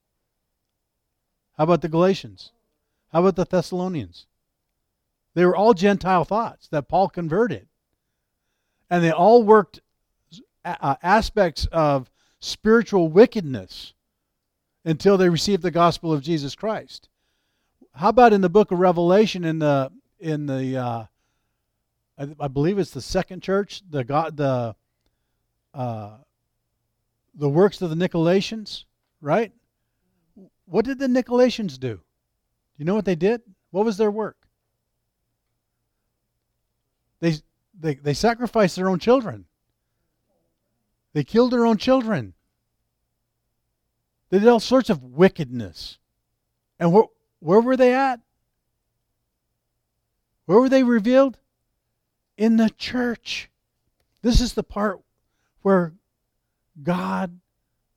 How 1.57 1.63
about 1.63 1.81
the 1.81 1.89
Galatians? 1.89 2.51
How 3.11 3.21
about 3.21 3.35
the 3.35 3.45
Thessalonians? 3.45 4.27
They 5.33 5.45
were 5.45 5.55
all 5.55 5.73
Gentile 5.73 6.23
thoughts 6.23 6.67
that 6.67 6.87
Paul 6.87 7.09
converted. 7.09 7.67
And 8.89 9.03
they 9.03 9.11
all 9.11 9.41
worked 9.41 9.81
uh, 10.63 10.95
aspects 11.01 11.67
of 11.71 12.11
spiritual 12.39 13.09
wickedness 13.09 13.94
until 14.85 15.17
they 15.17 15.27
received 15.27 15.63
the 15.63 15.71
gospel 15.71 16.13
of 16.13 16.21
Jesus 16.21 16.55
Christ. 16.55 17.09
How 17.93 18.09
about 18.09 18.33
in 18.33 18.41
the 18.41 18.49
book 18.49 18.71
of 18.71 18.79
Revelation 18.79 19.43
in 19.43 19.59
the 19.59 19.91
in 20.19 20.45
the 20.45 20.77
uh, 20.77 21.05
I, 22.17 22.27
I, 22.39 22.47
believe 22.47 22.77
it's 22.77 22.91
the 22.91 23.01
second 23.01 23.41
church, 23.41 23.81
the 23.89 24.03
God 24.03 24.37
the 24.37 24.75
uh, 25.73 26.11
the 27.33 27.49
works 27.49 27.81
of 27.81 27.89
the 27.89 27.95
Nicolaitans, 27.95 28.85
right? 29.21 29.51
What 30.65 30.85
did 30.85 30.99
the 30.99 31.07
Nicolaitans 31.07 31.79
do? 31.79 31.95
Do 31.95 32.01
you 32.77 32.85
know 32.85 32.95
what 32.95 33.05
they 33.05 33.15
did? 33.15 33.41
What 33.71 33.85
was 33.85 33.97
their 33.97 34.11
work? 34.11 34.37
They 37.19 37.35
they 37.79 37.95
they 37.95 38.13
sacrificed 38.13 38.75
their 38.75 38.89
own 38.89 38.99
children. 38.99 39.45
They 41.13 41.23
killed 41.23 41.51
their 41.51 41.65
own 41.65 41.77
children. 41.77 42.34
They 44.29 44.39
did 44.39 44.47
all 44.47 44.59
sorts 44.59 44.89
of 44.89 45.03
wickedness. 45.03 45.97
And 46.79 46.91
where, 46.91 47.05
where 47.39 47.61
were 47.61 47.77
they 47.77 47.93
at? 47.93 48.19
Where 50.45 50.59
were 50.59 50.69
they 50.69 50.83
revealed? 50.83 51.37
In 52.37 52.57
the 52.57 52.69
church. 52.69 53.49
This 54.21 54.41
is 54.41 54.53
the 54.53 54.63
part 54.63 54.99
where 55.61 55.93
God 56.81 57.39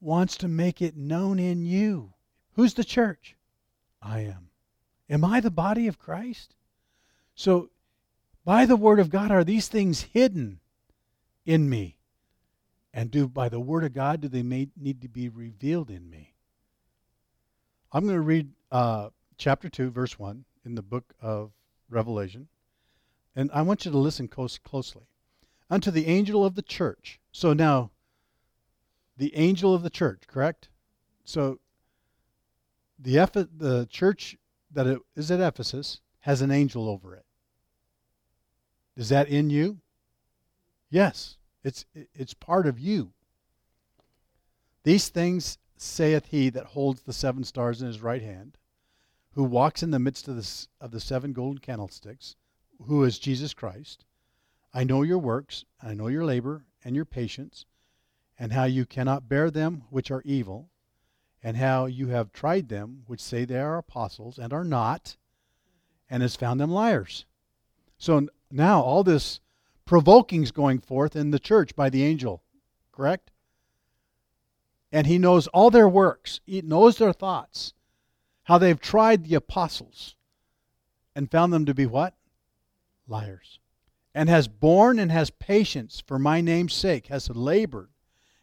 wants 0.00 0.36
to 0.38 0.48
make 0.48 0.80
it 0.80 0.96
known 0.96 1.38
in 1.38 1.64
you. 1.64 2.14
Who's 2.52 2.74
the 2.74 2.84
church? 2.84 3.36
I 4.00 4.20
am. 4.20 4.50
Am 5.10 5.24
I 5.24 5.40
the 5.40 5.50
body 5.50 5.86
of 5.86 5.98
Christ? 5.98 6.54
So, 7.34 7.70
by 8.44 8.66
the 8.66 8.76
Word 8.76 9.00
of 9.00 9.10
God, 9.10 9.30
are 9.30 9.44
these 9.44 9.68
things 9.68 10.02
hidden 10.02 10.60
in 11.44 11.68
me? 11.68 11.97
And 12.98 13.12
do 13.12 13.28
by 13.28 13.48
the 13.48 13.60
word 13.60 13.84
of 13.84 13.92
God 13.92 14.20
do 14.22 14.26
they 14.26 14.42
may, 14.42 14.70
need 14.76 15.02
to 15.02 15.08
be 15.08 15.28
revealed 15.28 15.88
in 15.88 16.10
me? 16.10 16.34
I'm 17.92 18.02
going 18.02 18.16
to 18.16 18.20
read 18.20 18.50
uh, 18.72 19.10
chapter 19.36 19.68
2, 19.68 19.90
verse 19.90 20.18
1 20.18 20.44
in 20.64 20.74
the 20.74 20.82
book 20.82 21.14
of 21.22 21.52
Revelation. 21.88 22.48
And 23.36 23.52
I 23.54 23.62
want 23.62 23.84
you 23.84 23.92
to 23.92 23.98
listen 23.98 24.26
close, 24.26 24.58
closely. 24.58 25.04
Unto 25.70 25.92
the 25.92 26.08
angel 26.08 26.44
of 26.44 26.56
the 26.56 26.62
church. 26.62 27.20
So 27.30 27.52
now, 27.52 27.92
the 29.16 29.32
angel 29.36 29.72
of 29.72 29.84
the 29.84 29.90
church, 29.90 30.22
correct? 30.26 30.68
So 31.24 31.60
the, 32.98 33.20
Eph- 33.20 33.46
the 33.56 33.86
church 33.88 34.36
that 34.72 34.88
it 34.88 34.98
is 35.14 35.30
at 35.30 35.38
Ephesus 35.38 36.00
has 36.22 36.42
an 36.42 36.50
angel 36.50 36.88
over 36.88 37.14
it. 37.14 37.24
Is 38.96 39.08
that 39.10 39.28
in 39.28 39.50
you? 39.50 39.78
Yes. 40.90 41.37
It's, 41.64 41.84
it's 41.94 42.34
part 42.34 42.66
of 42.66 42.78
you. 42.78 43.12
These 44.84 45.08
things 45.08 45.58
saith 45.76 46.26
he 46.26 46.50
that 46.50 46.66
holds 46.66 47.02
the 47.02 47.12
seven 47.12 47.44
stars 47.44 47.80
in 47.80 47.88
his 47.88 48.00
right 48.00 48.22
hand, 48.22 48.58
who 49.32 49.44
walks 49.44 49.82
in 49.82 49.90
the 49.90 49.98
midst 49.98 50.28
of 50.28 50.36
the, 50.36 50.66
of 50.80 50.90
the 50.90 51.00
seven 51.00 51.32
golden 51.32 51.58
candlesticks, 51.58 52.36
who 52.86 53.04
is 53.04 53.18
Jesus 53.18 53.54
Christ. 53.54 54.04
I 54.72 54.84
know 54.84 55.02
your 55.02 55.18
works, 55.18 55.64
I 55.82 55.94
know 55.94 56.08
your 56.08 56.24
labor 56.24 56.64
and 56.84 56.94
your 56.94 57.04
patience, 57.04 57.64
and 58.38 58.52
how 58.52 58.64
you 58.64 58.86
cannot 58.86 59.28
bear 59.28 59.50
them 59.50 59.84
which 59.90 60.10
are 60.10 60.22
evil, 60.24 60.70
and 61.42 61.56
how 61.56 61.86
you 61.86 62.08
have 62.08 62.32
tried 62.32 62.68
them 62.68 63.02
which 63.06 63.20
say 63.20 63.44
they 63.44 63.58
are 63.58 63.78
apostles 63.78 64.38
and 64.38 64.52
are 64.52 64.64
not, 64.64 65.16
and 66.10 66.22
has 66.22 66.36
found 66.36 66.60
them 66.60 66.70
liars. 66.70 67.26
So 67.98 68.28
now 68.50 68.80
all 68.80 69.04
this 69.04 69.40
provokings 69.88 70.52
going 70.52 70.78
forth 70.78 71.16
in 71.16 71.30
the 71.30 71.38
church 71.38 71.74
by 71.74 71.88
the 71.88 72.04
angel, 72.04 72.42
correct? 72.92 73.30
And 74.92 75.06
he 75.06 75.18
knows 75.18 75.46
all 75.48 75.70
their 75.70 75.88
works, 75.88 76.40
he 76.44 76.60
knows 76.60 76.98
their 76.98 77.14
thoughts, 77.14 77.72
how 78.44 78.58
they've 78.58 78.78
tried 78.78 79.24
the 79.24 79.34
apostles 79.34 80.14
and 81.16 81.30
found 81.30 81.54
them 81.54 81.64
to 81.64 81.72
be 81.72 81.86
what? 81.86 82.14
Liars. 83.06 83.60
And 84.14 84.28
has 84.28 84.46
borne 84.46 84.98
and 84.98 85.10
has 85.10 85.30
patience 85.30 86.02
for 86.06 86.18
my 86.18 86.42
name's 86.42 86.74
sake, 86.74 87.06
has 87.06 87.30
labored 87.30 87.88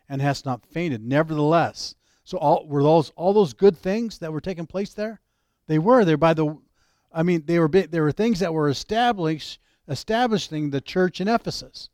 and 0.10 0.24
has 0.24 0.46
not 0.46 0.66
fainted. 0.66 1.06
Nevertheless, 1.06 1.94
so 2.24 2.40
all 2.40 2.66
were 2.68 2.82
those 2.82 3.12
all 3.12 3.34
those 3.34 3.54
good 3.54 3.78
things 3.78 4.18
that 4.18 4.34
were 4.34 4.42
taking 4.42 4.66
place 4.66 4.96
there? 4.96 5.22
They 5.68 5.78
were 5.78 6.06
there 6.06 6.18
by 6.18 6.34
the 6.34 6.58
I 7.14 7.22
mean 7.22 7.44
they 7.46 7.60
were 7.60 7.68
they 7.68 8.00
were 8.00 8.12
things 8.12 8.40
that 8.40 8.54
were 8.54 8.70
established 8.70 9.60
establishing 9.88 10.70
the 10.70 10.82
church 10.82 11.22
in 11.22 11.28
Ephesus. 11.28 11.90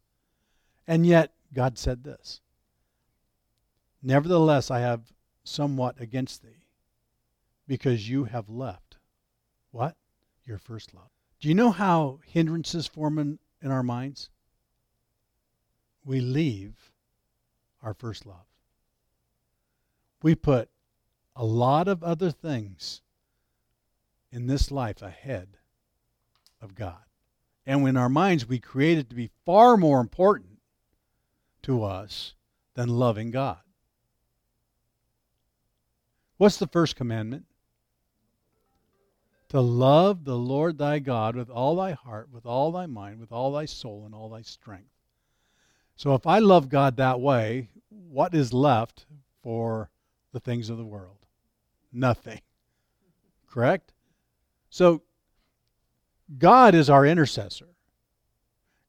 And 0.87 1.05
yet, 1.05 1.33
God 1.53 1.77
said 1.77 2.03
this 2.03 2.41
Nevertheless, 4.01 4.71
I 4.71 4.79
have 4.79 5.13
somewhat 5.43 5.99
against 5.99 6.43
thee, 6.43 6.65
because 7.67 8.09
you 8.09 8.25
have 8.25 8.49
left 8.49 8.97
what? 9.71 9.95
Your 10.45 10.57
first 10.57 10.93
love. 10.93 11.09
Do 11.39 11.47
you 11.47 11.55
know 11.55 11.71
how 11.71 12.19
hindrances 12.25 12.87
form 12.87 13.17
in, 13.17 13.39
in 13.61 13.71
our 13.71 13.83
minds? 13.83 14.29
We 16.03 16.19
leave 16.19 16.91
our 17.81 17.93
first 17.93 18.25
love. 18.25 18.45
We 20.21 20.35
put 20.35 20.69
a 21.35 21.45
lot 21.45 21.87
of 21.87 22.03
other 22.03 22.31
things 22.31 23.01
in 24.31 24.47
this 24.47 24.71
life 24.71 25.01
ahead 25.01 25.57
of 26.61 26.75
God. 26.75 27.03
And 27.65 27.87
in 27.87 27.97
our 27.97 28.09
minds, 28.09 28.47
we 28.47 28.59
create 28.59 28.97
it 28.97 29.09
to 29.09 29.15
be 29.15 29.29
far 29.45 29.77
more 29.77 29.99
important 29.99 30.59
to 31.63 31.83
us 31.83 32.33
than 32.73 32.89
loving 32.89 33.31
God. 33.31 33.59
What's 36.37 36.57
the 36.57 36.67
first 36.67 36.95
commandment? 36.95 37.45
To 39.49 39.61
love 39.61 40.23
the 40.23 40.37
Lord 40.37 40.77
thy 40.77 40.99
God 40.99 41.35
with 41.35 41.49
all 41.49 41.75
thy 41.75 41.91
heart, 41.91 42.29
with 42.31 42.45
all 42.45 42.71
thy 42.71 42.85
mind, 42.87 43.19
with 43.19 43.31
all 43.31 43.51
thy 43.51 43.65
soul, 43.65 44.03
and 44.05 44.15
all 44.15 44.29
thy 44.29 44.41
strength. 44.41 44.89
So 45.97 46.15
if 46.15 46.25
I 46.25 46.39
love 46.39 46.69
God 46.69 46.97
that 46.97 47.19
way, 47.19 47.69
what 47.89 48.33
is 48.33 48.53
left 48.53 49.05
for 49.43 49.91
the 50.31 50.39
things 50.39 50.69
of 50.69 50.77
the 50.77 50.85
world? 50.85 51.17
Nothing. 51.93 52.41
Correct? 53.47 53.93
So 54.69 55.03
God 56.37 56.75
is 56.75 56.89
our 56.89 57.05
intercessor. 57.05 57.67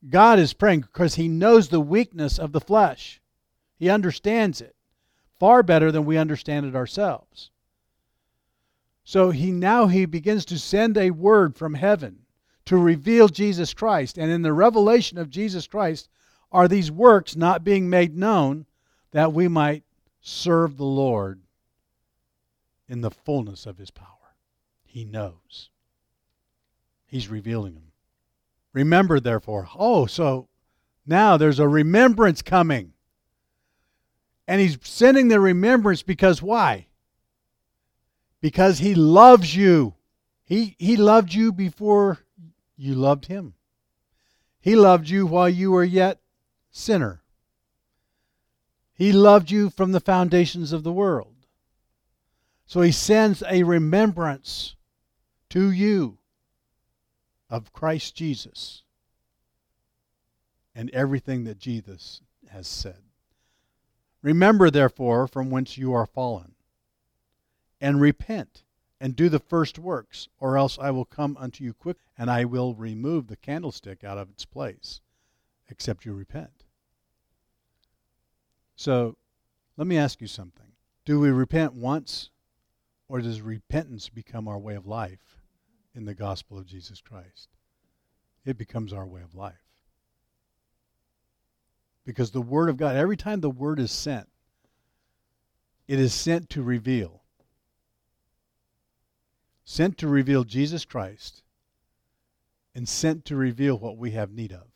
God 0.08 0.38
is 0.38 0.52
praying 0.52 0.80
because 0.80 1.14
He 1.14 1.28
knows 1.28 1.68
the 1.68 1.80
weakness 1.80 2.38
of 2.38 2.52
the 2.52 2.60
flesh. 2.60 3.20
He 3.78 3.88
understands 3.90 4.60
it 4.60 4.76
far 5.42 5.64
better 5.64 5.90
than 5.90 6.04
we 6.04 6.16
understand 6.16 6.66
it 6.66 6.76
ourselves. 6.76 7.50
So 9.02 9.30
he 9.30 9.50
now 9.50 9.88
he 9.88 10.04
begins 10.04 10.44
to 10.44 10.56
send 10.56 10.96
a 10.96 11.10
word 11.10 11.56
from 11.56 11.74
heaven 11.74 12.20
to 12.66 12.76
reveal 12.76 13.26
Jesus 13.26 13.74
Christ. 13.74 14.18
And 14.18 14.30
in 14.30 14.42
the 14.42 14.52
revelation 14.52 15.18
of 15.18 15.30
Jesus 15.30 15.66
Christ 15.66 16.08
are 16.52 16.68
these 16.68 16.92
works 16.92 17.34
not 17.34 17.64
being 17.64 17.90
made 17.90 18.16
known 18.16 18.66
that 19.10 19.32
we 19.32 19.48
might 19.48 19.82
serve 20.20 20.76
the 20.76 20.84
Lord 20.84 21.40
in 22.88 23.00
the 23.00 23.10
fullness 23.10 23.66
of 23.66 23.78
his 23.78 23.90
power. 23.90 24.36
He 24.84 25.04
knows. 25.04 25.70
He's 27.12 27.28
revealing 27.28 27.74
them. 27.74 27.92
Remember, 28.72 29.20
therefore. 29.20 29.68
Oh, 29.76 30.06
so 30.06 30.48
now 31.06 31.36
there's 31.36 31.58
a 31.58 31.68
remembrance 31.68 32.40
coming. 32.40 32.94
And 34.48 34.62
he's 34.62 34.78
sending 34.80 35.28
the 35.28 35.38
remembrance 35.38 36.02
because 36.02 36.40
why? 36.40 36.86
Because 38.40 38.78
he 38.78 38.94
loves 38.94 39.54
you. 39.54 39.92
He, 40.42 40.74
he 40.78 40.96
loved 40.96 41.34
you 41.34 41.52
before 41.52 42.20
you 42.78 42.94
loved 42.94 43.26
him. 43.26 43.52
He 44.62 44.74
loved 44.74 45.10
you 45.10 45.26
while 45.26 45.50
you 45.50 45.70
were 45.70 45.84
yet 45.84 46.18
sinner. 46.70 47.22
He 48.94 49.12
loved 49.12 49.50
you 49.50 49.68
from 49.68 49.92
the 49.92 50.00
foundations 50.00 50.72
of 50.72 50.82
the 50.82 50.92
world. 50.92 51.34
So 52.64 52.80
he 52.80 52.90
sends 52.90 53.42
a 53.46 53.64
remembrance 53.64 54.76
to 55.50 55.70
you 55.70 56.16
of 57.52 57.70
Christ 57.74 58.14
Jesus 58.14 58.82
and 60.74 60.88
everything 60.90 61.44
that 61.44 61.58
Jesus 61.58 62.22
has 62.48 62.66
said. 62.66 63.02
Remember, 64.22 64.70
therefore, 64.70 65.26
from 65.26 65.50
whence 65.50 65.76
you 65.76 65.92
are 65.92 66.06
fallen, 66.06 66.54
and 67.78 68.00
repent, 68.00 68.62
and 68.98 69.14
do 69.14 69.28
the 69.28 69.38
first 69.38 69.78
works, 69.78 70.28
or 70.40 70.56
else 70.56 70.78
I 70.78 70.92
will 70.92 71.04
come 71.04 71.36
unto 71.38 71.62
you 71.62 71.74
quick, 71.74 71.98
and 72.16 72.30
I 72.30 72.46
will 72.46 72.74
remove 72.74 73.26
the 73.26 73.36
candlestick 73.36 74.02
out 74.02 74.16
of 74.16 74.30
its 74.30 74.46
place, 74.46 75.02
except 75.68 76.06
you 76.06 76.14
repent. 76.14 76.64
So, 78.76 79.18
let 79.76 79.86
me 79.86 79.98
ask 79.98 80.22
you 80.22 80.26
something. 80.26 80.72
Do 81.04 81.20
we 81.20 81.30
repent 81.30 81.74
once, 81.74 82.30
or 83.08 83.20
does 83.20 83.42
repentance 83.42 84.08
become 84.08 84.48
our 84.48 84.58
way 84.58 84.74
of 84.74 84.86
life 84.86 85.31
in 85.94 86.04
the 86.04 86.14
gospel 86.14 86.58
of 86.58 86.66
Jesus 86.66 87.00
Christ? 87.00 87.48
It 88.44 88.58
becomes 88.58 88.92
our 88.92 89.06
way 89.06 89.22
of 89.22 89.34
life. 89.34 89.54
Because 92.04 92.30
the 92.30 92.42
Word 92.42 92.68
of 92.68 92.76
God, 92.76 92.96
every 92.96 93.16
time 93.16 93.40
the 93.40 93.50
Word 93.50 93.78
is 93.78 93.92
sent, 93.92 94.28
it 95.86 95.98
is 95.98 96.12
sent 96.12 96.50
to 96.50 96.62
reveal. 96.62 97.22
Sent 99.64 99.98
to 99.98 100.08
reveal 100.08 100.44
Jesus 100.44 100.84
Christ 100.84 101.42
and 102.74 102.88
sent 102.88 103.24
to 103.26 103.36
reveal 103.36 103.78
what 103.78 103.96
we 103.96 104.12
have 104.12 104.32
need 104.32 104.52
of. 104.52 104.66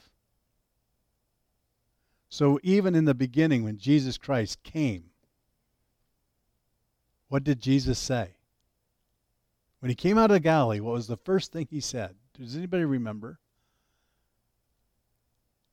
So 2.29 2.61
even 2.63 2.95
in 2.95 3.07
the 3.07 3.15
beginning, 3.15 3.65
when 3.65 3.79
Jesus 3.79 4.19
Christ 4.19 4.63
came, 4.63 5.05
what 7.29 7.45
did 7.45 7.61
Jesus 7.61 7.99
say? 7.99 8.36
When 9.87 9.91
he 9.91 9.95
came 9.95 10.19
out 10.19 10.33
of 10.33 10.43
Galilee, 10.43 10.81
what 10.81 10.95
was 10.95 11.07
the 11.07 11.17
first 11.17 11.53
thing 11.53 11.69
he 11.71 11.79
said? 11.79 12.17
Does 12.37 12.57
anybody 12.57 12.85
remember? 12.85 13.39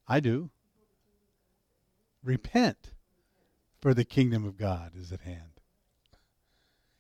I 0.08 0.20
do. 0.20 0.52
Repent, 2.24 2.92
for 3.82 3.96
the 3.96 4.06
kingdom 4.06 4.46
of 4.46 4.56
God 4.56 4.92
is 4.96 5.12
at 5.12 5.22
hand. 5.22 5.62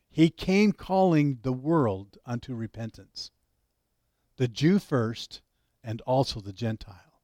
He 0.10 0.32
came 0.32 0.71
calling 0.71 1.38
the 1.43 1.54
world 1.54 2.17
unto 2.26 2.56
repentance. 2.56 3.30
The 4.38 4.47
Jew 4.47 4.80
first, 4.80 5.43
and 5.84 6.02
also 6.08 6.39
the 6.39 6.52
Gentile. 6.52 7.21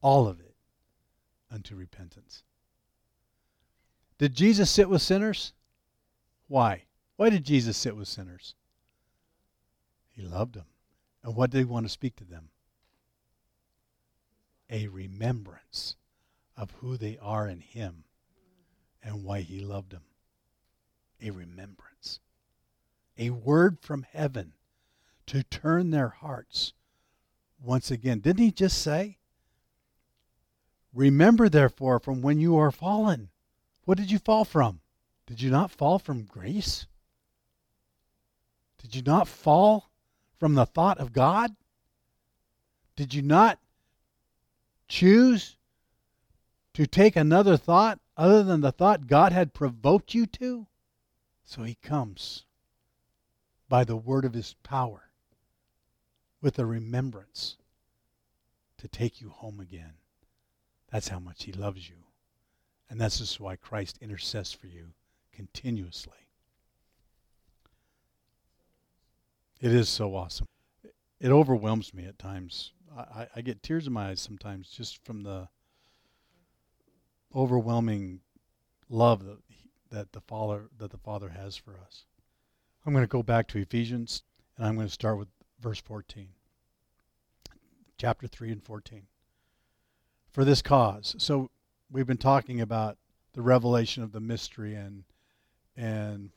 All 0.00 0.26
of 0.26 0.40
it 0.40 0.56
unto 1.50 1.76
repentance. 1.76 2.44
Did 4.16 4.32
Jesus 4.32 4.70
sit 4.70 4.88
with 4.88 5.02
sinners? 5.02 5.52
Why? 6.46 6.84
Why 7.16 7.28
did 7.28 7.44
Jesus 7.44 7.76
sit 7.76 7.94
with 7.94 8.08
sinners? 8.08 8.54
He 10.18 10.24
loved 10.24 10.54
them. 10.54 10.66
And 11.22 11.36
what 11.36 11.50
did 11.50 11.58
he 11.58 11.64
want 11.64 11.86
to 11.86 11.90
speak 11.90 12.16
to 12.16 12.24
them? 12.24 12.48
A 14.68 14.88
remembrance 14.88 15.94
of 16.56 16.72
who 16.72 16.96
they 16.96 17.16
are 17.18 17.46
in 17.46 17.60
Him 17.60 18.02
and 19.00 19.22
why 19.22 19.42
He 19.42 19.60
loved 19.60 19.92
them. 19.92 20.02
A 21.22 21.30
remembrance. 21.30 22.18
A 23.16 23.30
word 23.30 23.78
from 23.80 24.04
heaven 24.12 24.54
to 25.26 25.44
turn 25.44 25.90
their 25.90 26.08
hearts 26.08 26.72
once 27.62 27.88
again. 27.92 28.18
Didn't 28.18 28.42
He 28.42 28.50
just 28.50 28.82
say? 28.82 29.18
Remember, 30.92 31.48
therefore, 31.48 32.00
from 32.00 32.22
when 32.22 32.40
you 32.40 32.56
are 32.56 32.72
fallen. 32.72 33.28
What 33.84 33.98
did 33.98 34.10
you 34.10 34.18
fall 34.18 34.44
from? 34.44 34.80
Did 35.26 35.40
you 35.40 35.50
not 35.50 35.70
fall 35.70 36.00
from 36.00 36.24
grace? 36.24 36.86
Did 38.78 38.96
you 38.96 39.02
not 39.02 39.28
fall 39.28 39.88
from 40.38 40.54
the 40.54 40.66
thought 40.66 40.98
of 40.98 41.12
God? 41.12 41.54
Did 42.96 43.14
you 43.14 43.22
not 43.22 43.58
choose 44.88 45.56
to 46.74 46.86
take 46.86 47.16
another 47.16 47.56
thought 47.56 48.00
other 48.16 48.42
than 48.42 48.60
the 48.60 48.72
thought 48.72 49.06
God 49.06 49.32
had 49.32 49.54
provoked 49.54 50.14
you 50.14 50.26
to? 50.26 50.66
So 51.44 51.62
he 51.62 51.76
comes 51.76 52.44
by 53.68 53.84
the 53.84 53.96
word 53.96 54.24
of 54.24 54.34
his 54.34 54.54
power 54.62 55.10
with 56.40 56.58
a 56.58 56.66
remembrance 56.66 57.56
to 58.78 58.88
take 58.88 59.20
you 59.20 59.30
home 59.30 59.60
again. 59.60 59.94
That's 60.90 61.08
how 61.08 61.18
much 61.18 61.44
he 61.44 61.52
loves 61.52 61.88
you. 61.88 61.96
And 62.88 63.00
that's 63.00 63.18
just 63.18 63.40
why 63.40 63.56
Christ 63.56 63.98
intercedes 64.00 64.52
for 64.52 64.66
you 64.66 64.92
continuously. 65.32 66.27
It 69.60 69.72
is 69.72 69.88
so 69.88 70.14
awesome. 70.14 70.46
It 71.20 71.30
overwhelms 71.30 71.92
me 71.92 72.04
at 72.04 72.18
times. 72.18 72.72
I, 72.96 73.26
I 73.34 73.40
get 73.40 73.62
tears 73.62 73.86
in 73.86 73.92
my 73.92 74.10
eyes 74.10 74.20
sometimes 74.20 74.70
just 74.70 75.04
from 75.04 75.22
the 75.22 75.48
overwhelming 77.34 78.20
love 78.88 79.24
that, 79.24 79.38
that 79.90 80.12
the 80.12 80.20
Father 80.20 80.68
that 80.78 80.90
the 80.90 80.98
Father 80.98 81.30
has 81.30 81.56
for 81.56 81.72
us. 81.84 82.04
I'm 82.86 82.92
going 82.92 83.02
to 83.02 83.08
go 83.08 83.22
back 83.22 83.48
to 83.48 83.58
Ephesians 83.58 84.22
and 84.56 84.66
I'm 84.66 84.76
going 84.76 84.86
to 84.86 84.92
start 84.92 85.18
with 85.18 85.28
verse 85.60 85.80
14. 85.80 86.28
Chapter 87.98 88.28
3 88.28 88.52
and 88.52 88.62
14. 88.62 89.02
For 90.30 90.44
this 90.44 90.62
cause. 90.62 91.16
So 91.18 91.50
we've 91.90 92.06
been 92.06 92.16
talking 92.16 92.60
about 92.60 92.96
the 93.32 93.42
revelation 93.42 94.04
of 94.04 94.12
the 94.12 94.20
mystery 94.20 94.74
and 94.74 95.02
and 95.76 96.30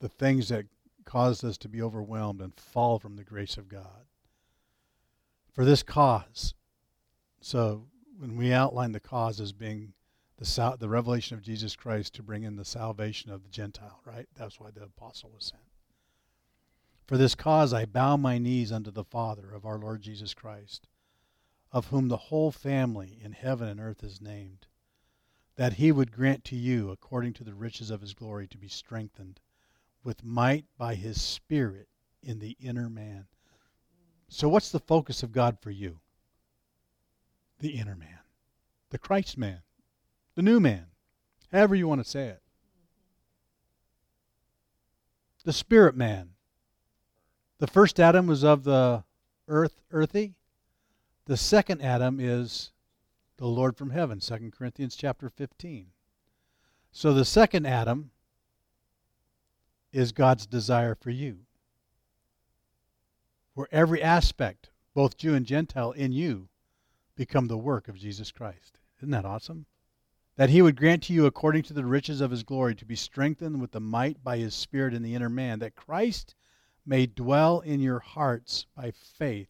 the 0.00 0.08
things 0.08 0.48
that 0.50 0.66
caused 1.04 1.44
us 1.44 1.58
to 1.58 1.68
be 1.68 1.82
overwhelmed 1.82 2.40
and 2.40 2.54
fall 2.54 2.98
from 2.98 3.16
the 3.16 3.24
grace 3.24 3.56
of 3.56 3.68
God. 3.68 4.06
For 5.52 5.64
this 5.64 5.82
cause. 5.82 6.54
So 7.40 7.86
when 8.18 8.36
we 8.36 8.52
outline 8.52 8.92
the 8.92 9.00
cause 9.00 9.40
as 9.40 9.52
being 9.52 9.92
the, 10.36 10.44
sal- 10.44 10.76
the 10.76 10.88
revelation 10.88 11.36
of 11.36 11.42
Jesus 11.42 11.76
Christ 11.76 12.14
to 12.14 12.22
bring 12.22 12.42
in 12.42 12.56
the 12.56 12.64
salvation 12.64 13.30
of 13.30 13.42
the 13.42 13.50
Gentile, 13.50 14.00
right? 14.04 14.26
That's 14.34 14.58
why 14.58 14.70
the 14.70 14.82
apostle 14.82 15.30
was 15.32 15.46
sent. 15.46 15.62
For 17.06 17.16
this 17.16 17.34
cause 17.34 17.72
I 17.72 17.84
bow 17.84 18.16
my 18.16 18.38
knees 18.38 18.72
unto 18.72 18.90
the 18.90 19.04
Father 19.04 19.52
of 19.52 19.64
our 19.64 19.78
Lord 19.78 20.02
Jesus 20.02 20.34
Christ, 20.34 20.88
of 21.70 21.88
whom 21.88 22.08
the 22.08 22.16
whole 22.16 22.50
family 22.50 23.18
in 23.22 23.32
heaven 23.32 23.68
and 23.68 23.80
earth 23.80 24.02
is 24.02 24.20
named, 24.20 24.66
that 25.56 25.74
he 25.74 25.92
would 25.92 26.10
grant 26.10 26.44
to 26.44 26.56
you, 26.56 26.90
according 26.90 27.34
to 27.34 27.44
the 27.44 27.54
riches 27.54 27.90
of 27.90 28.00
his 28.00 28.14
glory, 28.14 28.48
to 28.48 28.58
be 28.58 28.68
strengthened 28.68 29.40
with 30.04 30.22
might 30.22 30.66
by 30.78 30.94
his 30.94 31.20
Spirit 31.20 31.88
in 32.22 32.38
the 32.38 32.56
inner 32.60 32.88
man. 32.88 33.26
So, 34.28 34.48
what's 34.48 34.70
the 34.70 34.80
focus 34.80 35.22
of 35.22 35.32
God 35.32 35.58
for 35.60 35.70
you? 35.70 35.98
The 37.58 37.70
inner 37.70 37.96
man, 37.96 38.20
the 38.90 38.98
Christ 38.98 39.36
man 39.36 39.62
the 40.34 40.42
new 40.42 40.60
man, 40.60 40.86
however 41.52 41.74
you 41.74 41.86
want 41.88 42.02
to 42.02 42.08
say 42.08 42.28
it. 42.28 42.42
The 45.44 45.52
spirit 45.52 45.96
man. 45.96 46.30
The 47.58 47.66
first 47.66 48.00
Adam 48.00 48.26
was 48.26 48.42
of 48.42 48.64
the 48.64 49.04
earth, 49.46 49.82
earthy. 49.90 50.34
The 51.26 51.36
second 51.36 51.82
Adam 51.82 52.18
is 52.18 52.72
the 53.36 53.46
Lord 53.46 53.76
from 53.76 53.90
heaven, 53.90 54.20
2 54.20 54.52
Corinthians 54.56 54.96
chapter 54.96 55.28
15. 55.28 55.86
So 56.92 57.12
the 57.12 57.24
second 57.24 57.66
Adam 57.66 58.10
is 59.94 60.12
God's 60.12 60.46
desire 60.46 60.94
for 60.94 61.10
you. 61.10 61.38
Where 63.54 63.68
every 63.70 64.02
aspect, 64.02 64.70
both 64.94 65.16
Jew 65.16 65.34
and 65.34 65.46
Gentile, 65.46 65.92
in 65.92 66.12
you 66.12 66.48
become 67.16 67.46
the 67.46 67.56
work 67.56 67.88
of 67.88 67.96
Jesus 67.96 68.30
Christ. 68.32 68.78
Isn't 68.98 69.12
that 69.12 69.24
awesome? 69.24 69.66
that 70.36 70.50
he 70.50 70.62
would 70.62 70.76
grant 70.76 71.02
to 71.04 71.12
you 71.12 71.26
according 71.26 71.62
to 71.62 71.72
the 71.72 71.84
riches 71.84 72.20
of 72.20 72.30
his 72.30 72.42
glory 72.42 72.74
to 72.74 72.84
be 72.84 72.96
strengthened 72.96 73.60
with 73.60 73.70
the 73.72 73.80
might 73.80 74.22
by 74.24 74.36
his 74.38 74.54
spirit 74.54 74.94
in 74.94 75.02
the 75.02 75.14
inner 75.14 75.28
man 75.28 75.58
that 75.58 75.76
christ 75.76 76.34
may 76.84 77.06
dwell 77.06 77.60
in 77.60 77.80
your 77.80 78.00
hearts 78.00 78.66
by 78.76 78.90
faith 78.90 79.48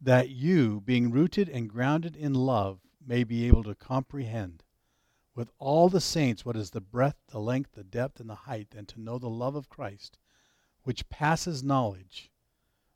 that 0.00 0.30
you 0.30 0.80
being 0.80 1.10
rooted 1.10 1.48
and 1.48 1.70
grounded 1.70 2.16
in 2.16 2.34
love 2.34 2.80
may 3.06 3.22
be 3.22 3.46
able 3.46 3.62
to 3.62 3.74
comprehend 3.74 4.61
with 5.34 5.50
all 5.58 5.88
the 5.88 6.00
saints 6.00 6.44
what 6.44 6.56
is 6.56 6.70
the 6.70 6.80
breadth, 6.80 7.18
the 7.28 7.38
length, 7.38 7.72
the 7.72 7.84
depth, 7.84 8.20
and 8.20 8.28
the 8.28 8.34
height, 8.34 8.74
and 8.76 8.86
to 8.88 9.00
know 9.00 9.18
the 9.18 9.28
love 9.28 9.54
of 9.54 9.68
Christ, 9.68 10.18
which 10.82 11.08
passes 11.08 11.62
knowledge, 11.62 12.30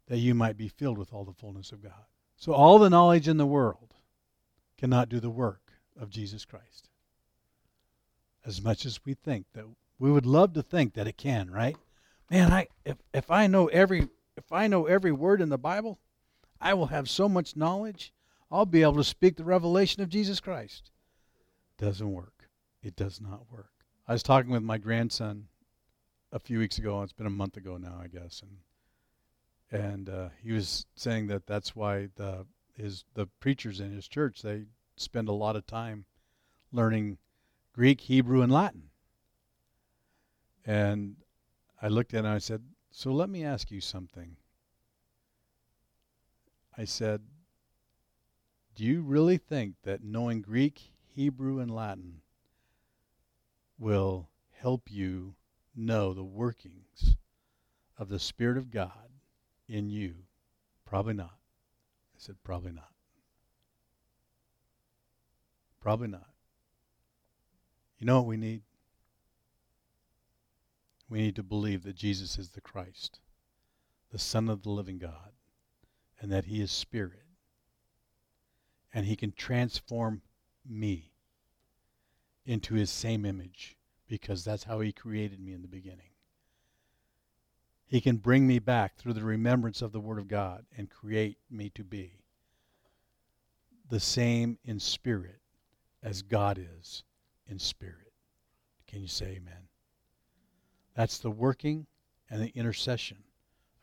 that 0.08 0.18
you 0.18 0.34
might 0.34 0.56
be 0.56 0.68
filled 0.68 0.98
with 0.98 1.12
all 1.12 1.24
the 1.24 1.32
fullness 1.32 1.72
of 1.72 1.82
God. 1.82 2.04
So, 2.36 2.52
all 2.52 2.78
the 2.78 2.90
knowledge 2.90 3.28
in 3.28 3.38
the 3.38 3.46
world 3.46 3.94
cannot 4.76 5.08
do 5.08 5.20
the 5.20 5.30
work 5.30 5.72
of 5.98 6.10
Jesus 6.10 6.44
Christ. 6.44 6.90
As 8.44 8.62
much 8.62 8.84
as 8.84 9.04
we 9.04 9.14
think 9.14 9.46
that 9.54 9.64
we 9.98 10.10
would 10.10 10.26
love 10.26 10.52
to 10.52 10.62
think 10.62 10.94
that 10.94 11.08
it 11.08 11.16
can, 11.16 11.50
right? 11.50 11.76
Man, 12.30 12.52
I 12.52 12.68
if, 12.84 12.96
if 13.14 13.30
I 13.30 13.46
know 13.46 13.66
every 13.68 14.08
if 14.36 14.52
I 14.52 14.66
know 14.66 14.86
every 14.86 15.12
word 15.12 15.40
in 15.40 15.48
the 15.48 15.58
Bible, 15.58 15.98
I 16.60 16.74
will 16.74 16.86
have 16.86 17.08
so 17.08 17.28
much 17.28 17.56
knowledge, 17.56 18.12
I'll 18.50 18.66
be 18.66 18.82
able 18.82 18.96
to 18.96 19.04
speak 19.04 19.36
the 19.36 19.44
revelation 19.44 20.02
of 20.02 20.08
Jesus 20.08 20.40
Christ. 20.40 20.90
Doesn't 21.78 22.12
work. 22.12 22.48
It 22.82 22.96
does 22.96 23.20
not 23.20 23.50
work. 23.50 23.72
I 24.08 24.12
was 24.12 24.22
talking 24.22 24.50
with 24.50 24.62
my 24.62 24.78
grandson 24.78 25.48
a 26.32 26.38
few 26.38 26.58
weeks 26.58 26.78
ago. 26.78 27.02
It's 27.02 27.12
been 27.12 27.26
a 27.26 27.30
month 27.30 27.56
ago 27.56 27.76
now, 27.76 27.98
I 28.00 28.08
guess, 28.08 28.42
and 28.42 28.58
and 29.70 30.08
uh, 30.08 30.28
he 30.42 30.52
was 30.52 30.86
saying 30.94 31.26
that 31.26 31.46
that's 31.46 31.74
why 31.74 32.08
the 32.16 32.46
his 32.74 33.04
the 33.14 33.26
preachers 33.40 33.80
in 33.80 33.92
his 33.92 34.06
church 34.06 34.42
they 34.42 34.66
spend 34.96 35.28
a 35.28 35.32
lot 35.32 35.56
of 35.56 35.66
time 35.66 36.06
learning 36.72 37.18
Greek, 37.72 38.02
Hebrew, 38.02 38.42
and 38.42 38.52
Latin. 38.52 38.90
And 40.64 41.16
I 41.80 41.88
looked 41.88 42.14
at 42.14 42.20
him 42.20 42.26
and 42.26 42.34
I 42.34 42.38
said, 42.38 42.62
"So 42.90 43.12
let 43.12 43.28
me 43.28 43.44
ask 43.44 43.70
you 43.70 43.80
something." 43.80 44.36
I 46.78 46.84
said, 46.84 47.22
"Do 48.74 48.84
you 48.84 49.02
really 49.02 49.36
think 49.36 49.76
that 49.82 50.02
knowing 50.02 50.42
Greek, 50.42 50.92
Hebrew, 51.16 51.60
and 51.60 51.74
Latin 51.74 52.20
will 53.78 54.28
help 54.52 54.90
you 54.90 55.34
know 55.74 56.12
the 56.12 56.22
workings 56.22 57.16
of 57.96 58.10
the 58.10 58.18
Spirit 58.18 58.58
of 58.58 58.70
God 58.70 59.08
in 59.66 59.88
you? 59.88 60.16
Probably 60.84 61.14
not. 61.14 61.38
I 62.14 62.18
said, 62.18 62.36
Probably 62.44 62.72
not. 62.72 62.90
Probably 65.80 66.08
not. 66.08 66.28
You 67.98 68.04
know 68.04 68.16
what 68.16 68.26
we 68.26 68.36
need? 68.36 68.60
We 71.08 71.20
need 71.20 71.36
to 71.36 71.42
believe 71.42 71.82
that 71.84 71.96
Jesus 71.96 72.36
is 72.36 72.50
the 72.50 72.60
Christ, 72.60 73.20
the 74.12 74.18
Son 74.18 74.50
of 74.50 74.64
the 74.64 74.70
living 74.70 74.98
God, 74.98 75.32
and 76.20 76.30
that 76.30 76.44
He 76.44 76.60
is 76.60 76.70
Spirit. 76.70 77.24
And 78.92 79.06
He 79.06 79.16
can 79.16 79.32
transform 79.32 80.20
me 80.68 81.12
into 82.44 82.74
His 82.74 82.90
same 82.90 83.24
image 83.24 83.76
because 84.08 84.44
that's 84.44 84.64
how 84.64 84.80
He 84.80 84.92
created 84.92 85.40
me 85.40 85.52
in 85.52 85.62
the 85.62 85.68
beginning. 85.68 86.10
He 87.86 88.00
can 88.00 88.16
bring 88.16 88.46
me 88.46 88.58
back 88.58 88.96
through 88.96 89.12
the 89.12 89.22
remembrance 89.22 89.80
of 89.80 89.92
the 89.92 90.00
Word 90.00 90.18
of 90.18 90.28
God 90.28 90.64
and 90.76 90.90
create 90.90 91.38
me 91.50 91.70
to 91.70 91.84
be 91.84 92.18
the 93.88 94.00
same 94.00 94.58
in 94.64 94.80
spirit 94.80 95.40
as 96.02 96.22
God 96.22 96.58
is 96.58 97.04
in 97.46 97.58
spirit. 97.58 98.12
Can 98.88 99.00
you 99.00 99.08
say 99.08 99.36
amen? 99.36 99.68
That's 100.94 101.18
the 101.18 101.30
working 101.30 101.86
and 102.30 102.42
the 102.42 102.48
intercession 102.56 103.18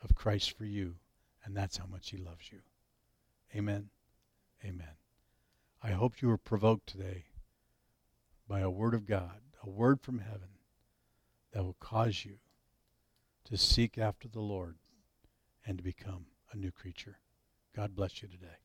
of 0.02 0.14
Christ 0.14 0.56
for 0.56 0.64
you, 0.64 0.96
and 1.44 1.56
that's 1.56 1.76
how 1.76 1.86
much 1.86 2.10
He 2.10 2.18
loves 2.18 2.50
you. 2.52 2.60
Amen. 3.56 3.88
Amen. 4.64 5.03
I 5.86 5.90
hope 5.90 6.22
you 6.22 6.28
were 6.28 6.38
provoked 6.38 6.86
today 6.86 7.26
by 8.48 8.60
a 8.60 8.70
word 8.70 8.94
of 8.94 9.04
God, 9.04 9.42
a 9.62 9.68
word 9.68 10.00
from 10.00 10.20
heaven 10.20 10.48
that 11.52 11.62
will 11.62 11.76
cause 11.78 12.24
you 12.24 12.38
to 13.44 13.58
seek 13.58 13.98
after 13.98 14.26
the 14.26 14.40
Lord 14.40 14.76
and 15.66 15.76
to 15.76 15.84
become 15.84 16.24
a 16.50 16.56
new 16.56 16.70
creature. 16.70 17.18
God 17.76 17.94
bless 17.94 18.22
you 18.22 18.28
today. 18.28 18.63